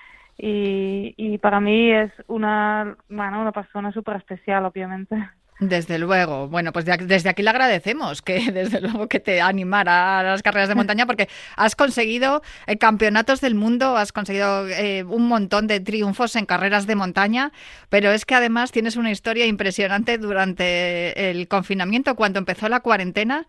y, 0.45 1.39
para 1.39 1.61
mí 1.61 1.93
es 1.93 2.11
una, 2.27 2.97
bueno, 3.09 3.41
una 3.41 3.53
persona 3.53 3.93
súper 3.93 4.17
especial, 4.17 4.65
obviamente. 4.65 5.17
Desde 5.61 6.01
luego. 6.01 6.49
Bueno, 6.49 6.73
pues 6.73 6.85
desde 6.85 7.29
aquí 7.29 7.43
le 7.43 7.51
agradecemos 7.51 8.21
que 8.21 8.41
desde 8.53 8.81
luego 8.81 9.07
que 9.07 9.21
te 9.21 9.41
animara 9.41 10.19
a 10.19 10.23
las 10.25 10.43
carreras 10.43 10.69
de 10.69 10.75
montaña 10.75 11.07
porque 11.07 11.29
has 11.57 11.77
conseguido 11.77 12.43
eh, 12.67 12.77
campeonatos 12.79 13.41
del 13.41 13.55
mundo, 13.55 13.97
has 13.97 14.11
conseguido 14.11 14.67
eh, 14.69 15.05
un 15.05 15.29
montón 15.29 15.69
de 15.69 15.79
triunfos 15.79 16.35
en 16.35 16.47
carreras 16.47 16.89
de 16.89 16.97
montaña, 16.97 17.53
pero 17.91 18.11
es 18.11 18.25
que 18.25 18.35
además 18.35 18.73
tienes 18.73 18.97
una 18.97 19.13
historia 19.13 19.47
impresionante 19.47 20.19
durante 20.19 21.31
el 21.31 21.47
confinamiento, 21.47 22.17
cuando 22.17 22.41
empezó 22.41 22.69
la 22.69 22.81
cuarentena, 22.81 23.47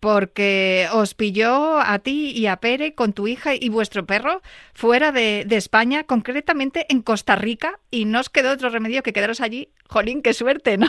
porque 0.00 0.88
os 0.92 1.14
pilló 1.14 1.80
a 1.80 1.98
ti 1.98 2.30
y 2.30 2.46
a 2.46 2.56
Pere 2.56 2.94
con 2.94 3.12
tu 3.12 3.28
hija 3.28 3.52
y 3.54 3.68
vuestro 3.68 4.06
perro 4.06 4.42
fuera 4.74 5.12
de, 5.12 5.44
de, 5.46 5.56
España, 5.56 6.04
concretamente 6.04 6.86
en 6.88 7.02
Costa 7.02 7.36
Rica, 7.36 7.78
y 7.90 8.04
no 8.04 8.20
os 8.20 8.30
quedó 8.30 8.52
otro 8.52 8.68
remedio 8.68 9.02
que 9.02 9.12
quedaros 9.12 9.40
allí. 9.40 9.68
Jolín, 9.88 10.22
qué 10.22 10.34
suerte, 10.34 10.78
¿no? 10.78 10.88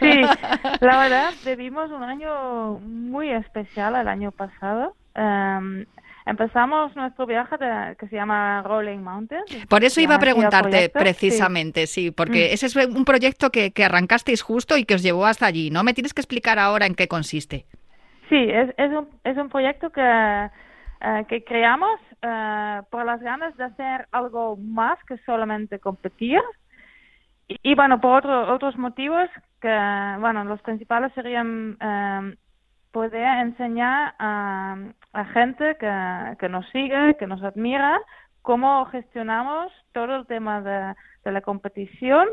Sí, 0.00 0.20
la 0.80 0.98
verdad, 0.98 1.34
vivimos 1.44 1.90
un 1.90 2.02
año 2.02 2.78
muy 2.80 3.30
especial 3.30 3.96
el 3.96 4.08
año 4.08 4.30
pasado. 4.32 4.96
Um, 5.16 5.84
empezamos 6.26 6.96
nuestro 6.96 7.26
viaje 7.26 7.56
de, 7.58 7.96
que 7.96 8.08
se 8.08 8.16
llama 8.16 8.62
Rolling 8.62 8.98
Mountains. 8.98 9.44
Por 9.68 9.84
eso 9.84 10.00
iba 10.00 10.14
a 10.14 10.18
preguntarte 10.18 10.88
precisamente, 10.88 11.86
sí, 11.86 12.10
porque 12.10 12.48
mm. 12.50 12.54
ese 12.54 12.66
es 12.66 12.76
un 12.76 13.04
proyecto 13.04 13.50
que, 13.50 13.72
que 13.72 13.84
arrancasteis 13.84 14.42
justo 14.42 14.76
y 14.76 14.84
que 14.84 14.94
os 14.94 15.02
llevó 15.02 15.26
hasta 15.26 15.46
allí, 15.46 15.70
¿no? 15.70 15.84
Me 15.84 15.94
tienes 15.94 16.14
que 16.14 16.20
explicar 16.20 16.58
ahora 16.58 16.86
en 16.86 16.94
qué 16.94 17.08
consiste. 17.08 17.66
Sí, 18.28 18.48
es, 18.50 18.90
un, 18.90 19.08
es 19.22 19.36
un 19.36 19.48
proyecto 19.48 19.90
que, 19.90 20.00
uh, 20.00 21.26
que 21.26 21.44
creamos 21.44 22.00
uh, 22.22 22.84
por 22.90 23.04
las 23.04 23.20
ganas 23.20 23.56
de 23.56 23.64
hacer 23.64 24.06
algo 24.12 24.56
más 24.56 24.98
que 25.04 25.18
solamente 25.18 25.78
competir. 25.78 26.40
Y, 27.46 27.74
bueno, 27.74 28.00
por 28.00 28.18
otro, 28.18 28.54
otros 28.54 28.78
motivos 28.78 29.28
que, 29.60 30.16
bueno, 30.20 30.44
los 30.44 30.62
principales 30.62 31.12
serían 31.12 31.72
uh, 31.74 32.34
poder 32.90 33.38
enseñar 33.40 34.14
a, 34.18 34.76
a 35.12 35.24
gente 35.26 35.76
que, 35.78 36.36
que 36.38 36.48
nos 36.48 36.66
sigue, 36.70 37.16
que 37.18 37.26
nos 37.26 37.42
admira, 37.42 38.00
cómo 38.40 38.86
gestionamos 38.86 39.72
todo 39.92 40.16
el 40.16 40.26
tema 40.26 40.60
de, 40.62 40.94
de 41.24 41.32
la 41.32 41.40
competición 41.40 42.28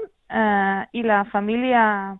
y 0.93 1.03
la 1.03 1.25
familia 1.25 2.17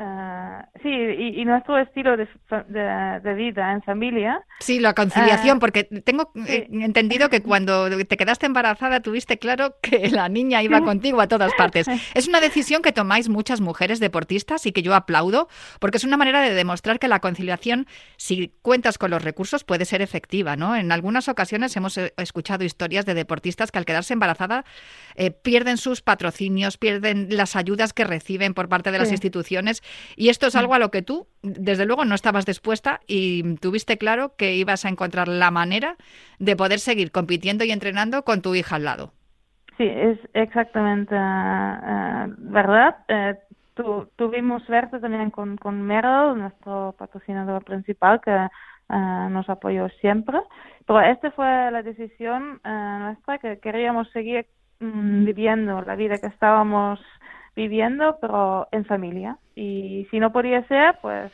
Uh, 0.00 0.62
sí, 0.82 0.88
y, 0.88 1.42
y, 1.42 1.44
nuestro 1.44 1.76
estilo 1.76 2.16
de, 2.16 2.26
de, 2.68 3.20
de, 3.22 3.34
vida 3.34 3.70
en 3.70 3.82
familia. 3.82 4.42
Sí, 4.58 4.80
la 4.80 4.94
conciliación, 4.94 5.58
uh, 5.58 5.60
porque 5.60 5.84
tengo 5.84 6.32
sí. 6.46 6.66
entendido 6.70 7.28
que 7.28 7.42
cuando 7.42 7.86
te 8.06 8.16
quedaste 8.16 8.46
embarazada 8.46 9.00
tuviste 9.00 9.38
claro 9.38 9.74
que 9.82 10.08
la 10.08 10.30
niña 10.30 10.62
iba 10.62 10.80
contigo 10.80 11.20
a 11.20 11.28
todas 11.28 11.52
partes. 11.52 11.86
Es 12.14 12.28
una 12.28 12.40
decisión 12.40 12.80
que 12.80 12.92
tomáis 12.92 13.28
muchas 13.28 13.60
mujeres 13.60 14.00
deportistas 14.00 14.64
y 14.64 14.72
que 14.72 14.80
yo 14.80 14.94
aplaudo, 14.94 15.48
porque 15.80 15.98
es 15.98 16.04
una 16.04 16.16
manera 16.16 16.40
de 16.40 16.54
demostrar 16.54 16.98
que 16.98 17.06
la 17.06 17.20
conciliación, 17.20 17.86
si 18.16 18.54
cuentas 18.62 18.96
con 18.96 19.10
los 19.10 19.22
recursos, 19.22 19.64
puede 19.64 19.84
ser 19.84 20.00
efectiva. 20.00 20.56
¿no? 20.56 20.76
En 20.76 20.92
algunas 20.92 21.28
ocasiones 21.28 21.76
hemos 21.76 21.98
eh, 21.98 22.14
escuchado 22.16 22.64
historias 22.64 23.04
de 23.04 23.12
deportistas 23.12 23.70
que 23.70 23.78
al 23.78 23.84
quedarse 23.84 24.14
embarazada 24.14 24.64
eh, 25.14 25.30
pierden 25.30 25.76
sus 25.76 26.00
patrocinios, 26.00 26.78
pierden 26.78 27.28
las 27.30 27.54
ayudas 27.54 27.92
que 27.92 28.04
reciben 28.04 28.54
por 28.54 28.70
parte 28.70 28.90
de 28.92 28.98
las 28.98 29.08
sí. 29.08 29.14
instituciones 29.14 29.82
y 30.16 30.28
esto 30.28 30.46
es 30.46 30.56
algo 30.56 30.74
a 30.74 30.78
lo 30.78 30.90
que 30.90 31.02
tú, 31.02 31.26
desde 31.42 31.86
luego, 31.86 32.04
no 32.04 32.14
estabas 32.14 32.46
dispuesta 32.46 33.00
y 33.06 33.56
tuviste 33.56 33.98
claro 33.98 34.34
que 34.36 34.54
ibas 34.54 34.84
a 34.84 34.88
encontrar 34.88 35.28
la 35.28 35.50
manera 35.50 35.96
de 36.38 36.56
poder 36.56 36.78
seguir 36.78 37.12
compitiendo 37.12 37.64
y 37.64 37.70
entrenando 37.70 38.22
con 38.24 38.42
tu 38.42 38.54
hija 38.54 38.76
al 38.76 38.84
lado. 38.84 39.12
Sí, 39.76 39.84
es 39.86 40.18
exactamente 40.34 41.14
uh, 41.14 42.34
verdad. 42.38 42.96
Uh, 43.08 43.34
tu, 43.74 44.10
tuvimos 44.16 44.62
suerte 44.64 44.98
también 45.00 45.30
con, 45.30 45.56
con 45.56 45.80
Meryl, 45.82 46.36
nuestro 46.36 46.94
patrocinador 46.98 47.64
principal, 47.64 48.20
que 48.20 48.48
nos 49.30 49.48
apoyó 49.48 49.88
siempre. 50.00 50.40
Pero 50.84 51.00
esta 51.00 51.30
fue 51.30 51.46
la 51.70 51.82
decisión 51.82 52.60
nuestra, 52.64 53.38
que 53.38 53.60
queríamos 53.60 54.10
seguir 54.10 54.46
um, 54.80 55.24
viviendo 55.24 55.80
la 55.82 55.94
vida 55.94 56.18
que 56.18 56.26
estábamos 56.26 56.98
viviendo, 57.54 58.18
pero 58.20 58.68
en 58.72 58.84
familia. 58.84 59.38
Y 59.54 60.06
si 60.10 60.20
no 60.20 60.32
podía 60.32 60.66
ser, 60.68 60.98
pues 61.02 61.32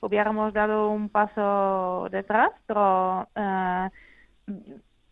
hubiéramos 0.00 0.52
dado 0.52 0.90
un 0.90 1.08
paso 1.08 2.08
detrás, 2.10 2.50
pero 2.66 3.28
eh, 3.34 3.88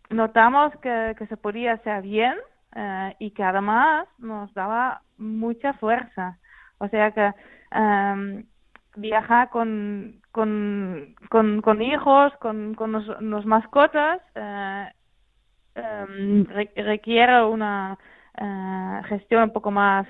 notamos 0.09 0.71
que, 0.81 1.15
que, 1.17 1.27
se 1.27 1.37
podía 1.37 1.73
hacer 1.73 2.03
bien 2.03 2.35
eh, 2.75 3.15
y 3.19 3.31
que 3.31 3.43
además 3.43 4.07
nos 4.19 4.53
daba 4.53 5.01
mucha 5.17 5.73
fuerza. 5.73 6.37
O 6.77 6.87
sea 6.89 7.11
que 7.11 7.33
eh, 7.71 8.43
viajar 8.95 9.49
con, 9.49 10.21
con, 10.31 11.15
con, 11.29 11.61
con, 11.61 11.81
hijos, 11.81 12.33
con, 12.39 12.75
con 12.75 12.91
los, 12.91 13.21
los 13.21 13.45
mascotas, 13.45 14.21
eh, 14.35 14.87
em, 15.75 16.45
requiere 16.75 17.43
una 17.45 17.97
uh, 18.39 19.03
gestión 19.03 19.43
un 19.43 19.53
poco 19.53 19.71
más... 19.71 20.07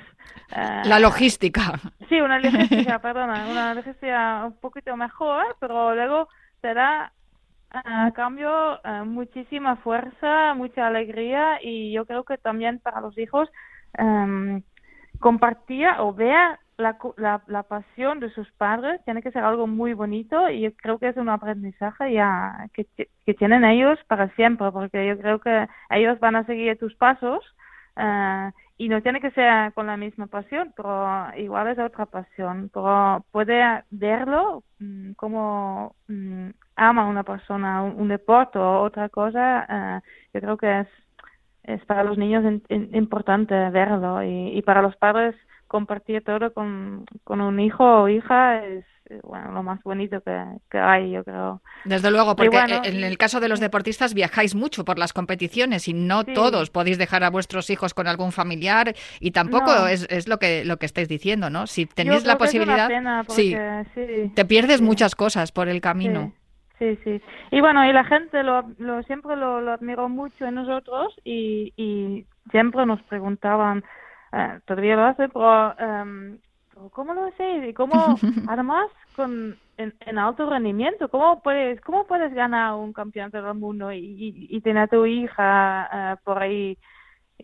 Uh, 0.51 0.87
la 0.87 0.99
logística. 0.99 1.79
Sí, 2.09 2.21
una 2.21 2.39
logística, 2.39 2.99
perdona, 3.01 3.47
una 3.49 3.73
logística 3.73 4.45
un 4.45 4.57
poquito 4.59 4.95
mejor, 4.95 5.55
pero 5.59 5.95
luego 5.95 6.27
te 6.61 6.73
da 6.73 7.11
a 7.73 8.11
cambio 8.11 8.79
muchísima 9.05 9.77
fuerza, 9.77 10.53
mucha 10.53 10.85
alegría 10.85 11.57
y 11.61 11.91
yo 11.91 12.05
creo 12.05 12.23
que 12.23 12.37
también 12.37 12.79
para 12.79 13.01
los 13.01 13.17
hijos 13.17 13.49
um, 13.97 14.61
compartía 15.19 16.03
o 16.03 16.13
vea 16.13 16.59
la, 16.77 16.97
la, 17.17 17.41
la, 17.47 17.63
pasión 17.63 18.19
de 18.19 18.29
sus 18.31 18.51
padres 18.53 19.01
tiene 19.05 19.21
que 19.21 19.31
ser 19.31 19.43
algo 19.43 19.67
muy 19.67 19.93
bonito 19.93 20.49
y 20.49 20.61
yo 20.61 20.73
creo 20.75 20.99
que 20.99 21.09
es 21.09 21.17
un 21.17 21.29
aprendizaje 21.29 22.13
ya 22.13 22.67
que, 22.73 22.85
que 22.95 23.33
tienen 23.33 23.63
ellos 23.63 23.99
para 24.07 24.29
siempre 24.35 24.71
porque 24.71 25.07
yo 25.07 25.17
creo 25.17 25.39
que 25.39 25.67
ellos 25.91 26.19
van 26.19 26.35
a 26.35 26.45
seguir 26.45 26.77
tus 26.77 26.95
pasos 26.95 27.43
Uh, 27.95 28.51
y 28.77 28.89
no 28.89 29.01
tiene 29.03 29.21
que 29.21 29.31
ser 29.31 29.71
con 29.73 29.85
la 29.85 29.97
misma 29.97 30.27
pasión, 30.27 30.73
pero 30.75 31.27
igual 31.37 31.67
es 31.67 31.79
otra 31.79 32.05
pasión. 32.05 32.69
Pero 32.73 33.23
puede 33.31 33.83
verlo 33.91 34.63
um, 34.81 35.13
como 35.15 35.95
um, 36.09 36.51
ama 36.75 37.07
una 37.07 37.23
persona 37.23 37.83
un, 37.83 38.07
deporte 38.07 38.57
o 38.57 38.81
otra 38.81 39.09
cosa. 39.09 39.67
Uh, 39.69 40.07
yo 40.33 40.41
creo 40.41 40.57
que 40.57 40.79
es, 40.81 40.87
es 41.63 41.85
para 41.85 42.03
los 42.03 42.17
niños 42.17 42.43
importante 42.69 43.53
verlo 43.69 44.23
y, 44.23 44.57
y, 44.57 44.61
para 44.63 44.81
los 44.81 44.95
padres 44.97 45.35
compartir 45.73 46.23
todo 46.23 46.53
con, 46.53 47.03
con 47.23 47.41
un 47.41 47.59
hijo 47.59 47.83
o 47.83 48.07
hija 48.07 48.63
es 48.63 48.85
bueno, 49.23 49.51
lo 49.51 49.63
más 49.63 49.81
bonito 49.83 50.21
que, 50.21 50.77
hay, 50.77 51.11
yo 51.11 51.23
creo. 51.23 51.61
Desde 51.83 52.11
luego, 52.11 52.35
porque 52.35 52.57
en 52.83 53.03
el 53.03 53.17
caso 53.17 53.39
de 53.39 53.49
los 53.49 53.59
deportistas 53.59 54.13
viajáis 54.13 54.53
mucho 54.53 54.85
por 54.85 54.99
las 54.99 55.13
competiciones 55.13 55.87
y 55.87 55.93
no 55.93 56.23
todos 56.23 56.69
podéis 56.69 56.99
dejar 56.99 57.23
a 57.23 57.31
vuestros 57.31 57.71
hijos 57.71 57.95
con 57.95 58.07
algún 58.07 58.31
familiar 58.31 58.93
y 59.19 59.31
tampoco 59.31 59.87
es, 59.87 60.07
es, 60.11 60.27
lo 60.27 60.37
que 60.37 60.63
lo 60.63 60.77
que 60.77 60.85
estáis 60.85 61.09
diciendo, 61.09 61.49
¿no? 61.49 61.65
Si 61.65 61.87
tenéis 61.87 62.23
la 62.23 62.37
posibilidad, 62.37 62.89
sí, 63.29 63.55
te 64.35 64.45
pierdes 64.45 64.79
muchas 64.79 65.15
cosas 65.15 65.51
por 65.51 65.69
el 65.69 65.81
camino. 65.81 66.33
Sí, 66.77 66.97
sí. 67.03 67.21
Y 67.51 67.61
bueno, 67.61 67.83
y 67.87 67.93
la 67.93 68.03
gente 68.03 68.43
lo, 68.43 68.63
lo 68.77 69.01
siempre 69.03 69.35
lo, 69.35 69.59
lo 69.59 69.73
admiró 69.73 70.07
mucho 70.07 70.45
en 70.45 70.55
nosotros 70.55 71.13
y, 71.23 71.73
y 71.77 72.25
siempre 72.51 72.85
nos 72.85 73.01
preguntaban, 73.03 73.83
eh, 74.33 74.59
todavía 74.65 74.95
lo 74.95 75.05
hace, 75.05 75.29
pero 75.29 75.77
em, 75.77 76.39
¿cómo 76.91 77.13
lo 77.13 77.25
haces? 77.25 77.69
Y 77.69 77.73
cómo, 77.73 77.93
además, 78.47 78.87
con, 79.15 79.55
en, 79.77 80.17
alto 80.17 80.49
rendimiento, 80.49 81.09
¿cómo 81.09 81.41
puedes, 81.41 81.79
cómo 81.81 82.05
puedes 82.05 82.33
ganar 82.33 82.75
un 82.75 82.93
campeonato 82.93 83.41
del 83.41 83.53
mundo 83.53 83.91
y, 83.91 84.47
y, 84.49 84.61
tener 84.61 84.83
a 84.83 84.87
tu 84.87 85.05
hija 85.05 85.89
eh, 85.93 86.15
por 86.23 86.41
ahí? 86.41 86.77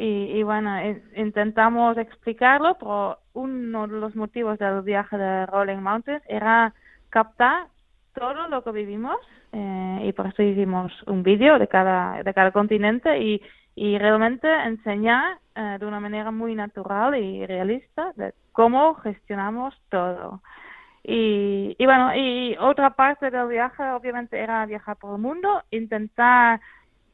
Y, 0.01 0.43
bueno, 0.43 0.79
intentamos 1.15 1.97
explicarlo, 1.97 2.77
pero 2.79 3.17
uno 3.33 3.85
de 3.85 3.99
los 3.99 4.15
motivos 4.15 4.57
del 4.57 4.81
viaje 4.81 5.17
de 5.17 5.45
Rolling 5.47 5.79
Mountains 5.79 6.23
era 6.29 6.73
captar 7.09 7.67
todo 8.13 8.47
lo 8.47 8.63
que 8.63 8.71
vivimos 8.71 9.17
eh, 9.51 10.01
y 10.05 10.13
por 10.13 10.27
eso 10.27 10.41
hicimos 10.43 10.91
un 11.07 11.23
vídeo 11.23 11.59
de 11.59 11.67
cada, 11.67 12.23
de 12.23 12.33
cada 12.33 12.51
continente 12.51 13.19
y, 13.19 13.41
y 13.81 13.97
realmente 13.97 14.45
enseñar 14.65 15.37
eh, 15.55 15.77
de 15.79 15.85
una 15.85 16.01
manera 16.01 16.31
muy 16.31 16.53
natural 16.53 17.15
y 17.15 17.45
realista 17.45 18.11
de 18.17 18.33
cómo 18.51 18.95
gestionamos 18.95 19.73
todo. 19.87 20.41
Y, 21.01 21.77
y 21.79 21.85
bueno, 21.85 22.13
y 22.13 22.57
otra 22.59 22.89
parte 22.89 23.31
del 23.31 23.47
viaje 23.47 23.81
obviamente 23.91 24.37
era 24.37 24.65
viajar 24.65 24.97
por 24.97 25.15
el 25.15 25.21
mundo, 25.21 25.63
intentar 25.71 26.59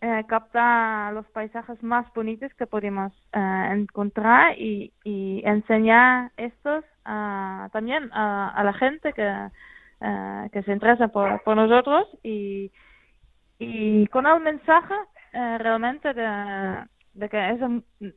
eh, 0.01 0.23
captar 0.27 1.13
los 1.13 1.27
paisajes 1.27 1.83
más 1.83 2.11
bonitos 2.15 2.51
que 2.55 2.65
podíamos 2.65 3.13
eh, 3.33 3.69
encontrar 3.71 4.57
y, 4.57 4.91
enseñar 5.45 6.31
estos 6.35 6.83
también 7.03 8.09
a, 8.11 8.63
la 8.63 8.73
gente 8.73 9.13
que, 9.13 9.49
que 10.51 10.63
se 10.63 10.71
interesa 10.71 11.09
por, 11.09 11.43
por 11.43 11.55
nosotros 11.55 12.07
y, 12.23 12.71
y 13.59 14.07
con 14.07 14.25
el 14.25 14.39
mensaje 14.39 14.95
realmente 15.59 16.13
de, 16.13 16.85
de 17.13 17.29
que 17.29 17.49
es 17.51 17.59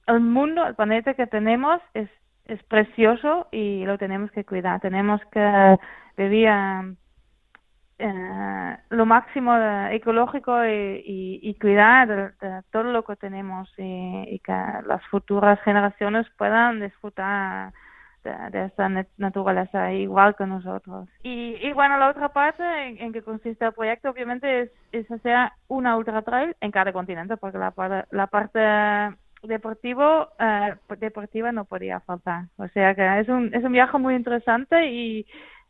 el 0.07 0.21
mundo, 0.21 0.67
el 0.67 0.75
planeta 0.75 1.15
que 1.15 1.27
tenemos 1.27 1.81
es 1.95 2.09
es 2.49 2.63
precioso 2.65 3.47
y 3.53 3.85
lo 3.85 3.99
tenemos 3.99 4.31
que 4.33 4.45
cuidar. 4.45 4.81
Tenemos 4.81 5.21
que 5.31 5.77
vivir 6.17 6.49
eh, 7.99 8.77
lo 8.89 9.07
máximo 9.07 9.55
ecológico 9.91 10.65
y, 10.65 11.57
cuidar 11.61 12.09
de, 12.41 12.63
todo 12.73 12.85
lo 12.85 13.05
que 13.05 13.17
tenemos 13.17 13.73
y, 13.77 14.41
que 14.43 14.53
las 14.87 15.05
futuras 15.11 15.61
generaciones 15.63 16.27
puedan 16.39 16.81
disfrutar 16.81 17.73
de, 18.25 18.65
esta 18.67 18.89
naturaleza 19.17 19.93
igual 19.93 20.35
que 20.37 20.47
nosotros. 20.47 21.09
Y, 21.23 21.73
bueno, 21.73 21.99
la 21.99 22.11
otra 22.11 22.31
parte 22.31 22.63
en, 22.65 23.13
que 23.13 23.23
consiste 23.23 23.65
el 23.65 23.73
proyecto 23.73 24.11
obviamente 24.11 24.63
es, 24.63 24.71
es 24.93 25.11
hacer 25.11 25.37
una 25.69 25.97
ultra 25.97 26.23
trail 26.23 26.55
en 26.61 26.71
cada 26.71 26.93
continente 26.93 27.37
porque 27.37 27.59
la, 27.59 27.71
parte 28.27 28.61
deportivo 29.43 30.29
eh, 30.39 30.75
deportiva 30.99 31.53
no 31.53 31.65
podía 31.65 32.01
faltar 32.01 32.47
o 32.57 32.67
sea 32.69 32.97
que 32.97 33.21
es 33.21 33.29
un 33.29 33.55
es 33.55 33.63
un 33.63 33.71
viaje 33.71 33.97
muy 33.97 34.17
interesante 34.17 34.91
y 34.91 35.27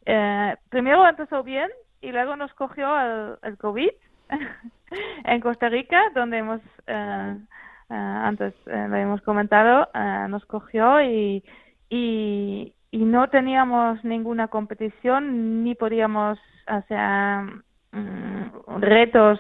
eh, 0.07 0.57
primero 0.71 1.07
empezó 1.07 1.43
bien 1.43 1.69
y 2.01 2.11
luego 2.11 2.35
nos 2.35 2.53
cogió 2.55 2.99
el, 2.99 3.37
el 3.43 3.59
covid 3.59 3.91
en 5.25 5.41
Costa 5.43 5.69
Rica 5.69 6.01
donde 6.15 6.39
hemos 6.39 6.63
eh, 6.87 7.37
eh 7.91 7.95
antes 7.95 8.55
eh, 8.69 8.87
lo 8.89 8.97
hemos 8.97 9.21
comentado 9.21 9.87
nos 10.29 10.47
cogió 10.47 11.03
y, 11.03 11.45
y 11.89 12.75
y 12.91 12.99
no 12.99 13.29
teníamos 13.29 14.03
ninguna 14.05 14.49
competición 14.49 15.63
ni 15.63 15.75
podíamos 15.75 16.39
hacer 16.67 17.43
mm, 17.93 18.81
retos 18.81 19.39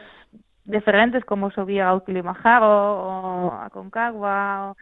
diferentes 0.64 1.24
como 1.24 1.50
subir 1.50 1.82
a 1.82 1.98
Kilimanjaro 2.04 2.68
o 2.68 3.52
a 3.52 3.70
Concagua 3.70 4.74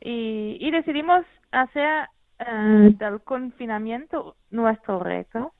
y, 0.00 0.58
y, 0.60 0.70
decidimos 0.70 1.24
hacer 1.50 2.08
eh, 2.38 2.94
del 2.98 3.20
confinamiento 3.22 4.36
nuestro 4.50 5.00
reto 5.00 5.52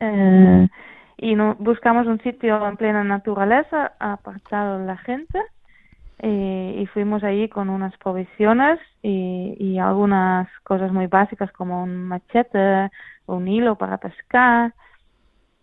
eh, 0.00 0.68
y 1.18 1.34
buscamos 1.58 2.06
un 2.06 2.20
sitio 2.20 2.66
en 2.66 2.76
plena 2.76 3.04
naturaleza 3.04 3.92
apartado 3.98 4.78
de 4.78 4.86
la 4.86 4.96
gente 4.98 5.42
eh, 6.18 6.78
y 6.78 6.86
fuimos 6.86 7.22
allí 7.22 7.48
con 7.48 7.68
unas 7.68 7.96
provisiones 7.98 8.80
y, 9.02 9.54
y 9.58 9.78
algunas 9.78 10.48
cosas 10.62 10.90
muy 10.92 11.06
básicas 11.08 11.52
como 11.52 11.82
un 11.82 12.04
machete, 12.04 12.90
un 13.26 13.48
hilo 13.48 13.76
para 13.76 13.98
pescar, 13.98 14.72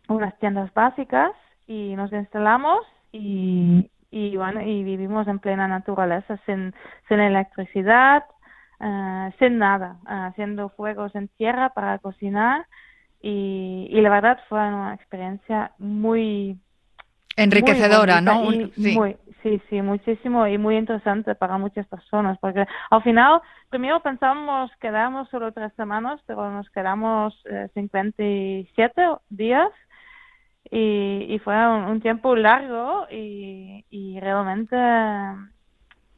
unas 0.07 0.37
tiendas 0.39 0.73
básicas 0.73 1.31
y 1.67 1.95
nos 1.95 2.11
instalamos 2.13 2.85
y, 3.11 3.89
y 4.11 4.37
bueno, 4.37 4.61
y 4.61 4.83
vivimos 4.83 5.27
en 5.27 5.39
plena 5.39 5.67
naturaleza, 5.67 6.39
sin, 6.45 6.73
sin 7.07 7.19
electricidad, 7.19 8.23
uh, 8.79 9.31
sin 9.39 9.57
nada, 9.57 9.97
uh, 10.03 10.27
haciendo 10.27 10.69
fuegos 10.69 11.15
en 11.15 11.29
tierra 11.29 11.69
para 11.69 11.97
cocinar 11.97 12.67
y, 13.21 13.87
y 13.89 14.01
la 14.01 14.09
verdad 14.09 14.39
fue 14.49 14.59
una 14.59 14.93
experiencia 14.93 15.71
muy 15.79 16.59
enriquecedora, 17.37 18.21
¿no? 18.21 18.51
sí. 18.51 18.95
Muy, 18.95 19.17
sí, 19.43 19.62
sí, 19.69 19.82
muchísimo 19.82 20.47
y 20.47 20.58
muy 20.58 20.77
interesante 20.77 21.36
para 21.36 21.58
muchas 21.58 21.86
personas, 21.88 22.38
porque 22.39 22.65
al 22.89 23.03
final, 23.03 23.41
primero 23.69 24.01
pensábamos 24.01 24.71
quedarnos 24.79 25.29
solo 25.29 25.51
tres 25.51 25.73
semanas, 25.73 26.21
pero 26.25 26.49
nos 26.49 26.69
quedamos 26.71 27.39
eh, 27.45 27.69
57 27.73 29.01
días 29.29 29.69
y, 30.71 31.25
y 31.29 31.39
fue 31.39 31.56
un, 31.67 32.01
tiempo 32.01 32.36
largo 32.36 33.06
y, 33.12 33.86
y 33.89 34.19
realmente 34.19 34.75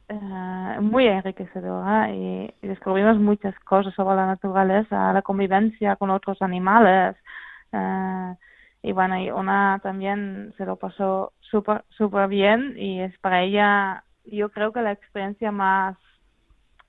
eh, 0.08 0.80
muy 0.80 1.06
enriquecedor 1.06 2.10
y, 2.10 2.54
descubrimos 2.62 3.18
muchas 3.18 3.58
cosas 3.60 3.92
sobre 3.94 4.16
la 4.16 4.26
naturaleza, 4.26 5.12
la 5.12 5.22
convivencia 5.22 5.96
con 5.96 6.10
otros 6.10 6.40
animales 6.42 7.16
eh, 7.72 8.34
y 8.86 8.92
bueno, 8.92 9.18
y 9.18 9.32
una 9.32 9.80
también 9.82 10.54
se 10.56 10.64
lo 10.64 10.76
pasó 10.76 11.32
súper 11.40 11.84
super 11.88 12.28
bien 12.28 12.78
y 12.78 13.00
es 13.00 13.18
para 13.18 13.42
ella 13.42 14.04
yo 14.24 14.50
creo 14.50 14.72
que 14.72 14.80
la 14.80 14.92
experiencia 14.92 15.50
más 15.50 15.96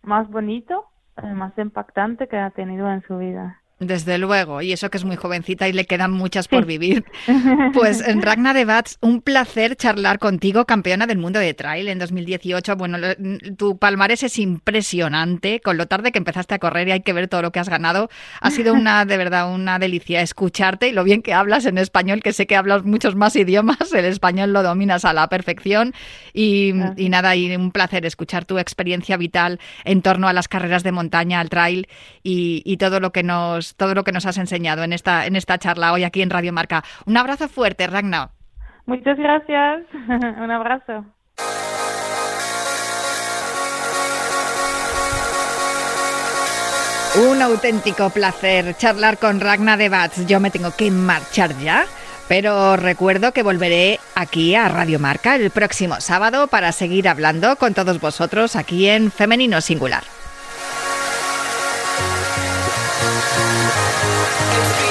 más 0.04 0.30
bonito, 0.30 0.86
eh, 1.18 1.34
más 1.34 1.58
impactante 1.58 2.28
que 2.28 2.38
ha 2.38 2.52
tenido 2.52 2.88
en 2.92 3.02
su 3.08 3.18
vida. 3.18 3.64
Desde 3.80 4.18
luego, 4.18 4.64
y 4.64 4.72
eso 4.72 4.90
que 4.90 4.98
es 4.98 5.06
muy 5.06 5.18
jovencita 5.18 5.68
y 5.68 5.74
le 5.74 5.86
quedan 5.86 6.12
muchas 6.12 6.48
por 6.48 6.66
vivir. 6.66 7.06
Pues 7.74 8.04
Ragnar 8.22 8.56
de 8.56 8.66
Bats, 8.66 8.98
un 9.02 9.22
placer 9.22 9.76
charlar 9.76 10.18
contigo, 10.20 10.66
campeona 10.66 11.06
del 11.06 11.18
mundo 11.18 11.40
de 11.40 11.54
trail 11.54 11.88
en 11.88 12.00
2018. 12.00 12.76
Bueno, 12.76 12.98
tu 13.56 13.78
palmarés 13.78 14.24
es 14.24 14.40
impresionante, 14.40 15.60
con 15.60 15.78
lo 15.78 15.86
tarde 15.86 16.12
que 16.12 16.18
empezaste 16.18 16.56
a 16.56 16.60
correr 16.60 16.88
y 16.88 16.92
hay 16.92 17.02
que 17.02 17.14
ver 17.14 17.28
todo 17.28 17.42
lo 17.42 17.52
que 17.52 17.60
has 17.60 17.70
ganado. 17.70 18.10
Ha 18.42 18.50
sido 18.50 18.74
una, 18.74 19.06
de 19.06 19.18
verdad, 19.18 19.54
una 19.54 19.78
delicia 19.78 20.22
escucharte 20.22 20.88
y 20.88 20.92
lo 20.92 21.04
bien 21.04 21.22
que 21.22 21.34
hablas 21.34 21.66
en 21.66 21.78
español, 21.78 22.24
que 22.24 22.34
sé 22.34 22.48
que 22.48 22.56
hablas 22.56 22.84
muchos 22.84 23.16
más 23.16 23.36
idiomas, 23.36 23.94
el 23.94 24.06
español 24.06 24.54
lo 24.54 24.64
dominas 24.64 25.06
a 25.06 25.14
la 25.14 25.28
perfección. 25.30 25.94
Y, 26.34 26.74
y 26.96 27.10
nada, 27.10 27.36
y 27.36 27.56
un 27.56 27.72
placer 27.72 28.06
escuchar 28.06 28.46
tu 28.46 28.58
experiencia 28.58 29.18
vital 29.18 29.60
en 29.86 30.02
torno 30.02 30.28
a 30.28 30.34
las 30.34 30.48
carreras 30.48 30.84
de 30.84 30.92
montaña, 30.92 31.40
al 31.40 31.50
trail 31.50 31.88
y, 32.24 32.64
y 32.66 32.78
todo 32.78 33.00
lo 33.00 33.12
que 33.12 33.24
nos 33.24 33.67
todo 33.76 33.94
lo 33.94 34.04
que 34.04 34.12
nos 34.12 34.26
has 34.26 34.38
enseñado 34.38 34.84
en 34.84 34.94
esta, 34.94 35.26
en 35.26 35.36
esta 35.36 35.58
charla 35.58 35.94
hoy 35.94 36.04
aquí 36.04 36.22
en 36.22 36.30
Radio 36.30 36.54
Marca. 36.54 36.84
Un 37.06 37.18
abrazo 37.18 37.48
fuerte, 37.48 37.88
Ragnar. 37.88 38.30
Muchas 38.86 39.18
gracias. 39.18 39.84
Un 40.42 40.52
abrazo. 40.52 41.06
Un 47.16 47.42
auténtico 47.42 48.12
placer 48.12 48.76
charlar 48.78 49.18
con 49.18 49.40
Ragna 49.40 49.76
de 49.76 49.90
Bats. 49.90 50.28
Yo 50.28 50.40
me 50.40 50.52
tengo 50.52 50.70
que 50.76 50.92
marchar 50.92 51.58
ya, 51.58 51.86
pero 52.28 52.76
recuerdo 52.76 53.32
que 53.32 53.42
volveré 53.42 54.00
aquí 54.14 54.54
a 54.54 54.70
Radio 54.70 55.00
Marca 55.00 55.36
el 55.36 55.50
próximo 55.50 56.00
sábado 56.00 56.46
para 56.48 56.72
seguir 56.72 57.10
hablando 57.10 57.56
con 57.56 57.74
todos 57.74 58.00
vosotros 58.00 58.56
aquí 58.56 58.88
en 58.88 59.12
Femenino 59.12 59.62
Singular. 59.62 60.04
It's 64.60 64.87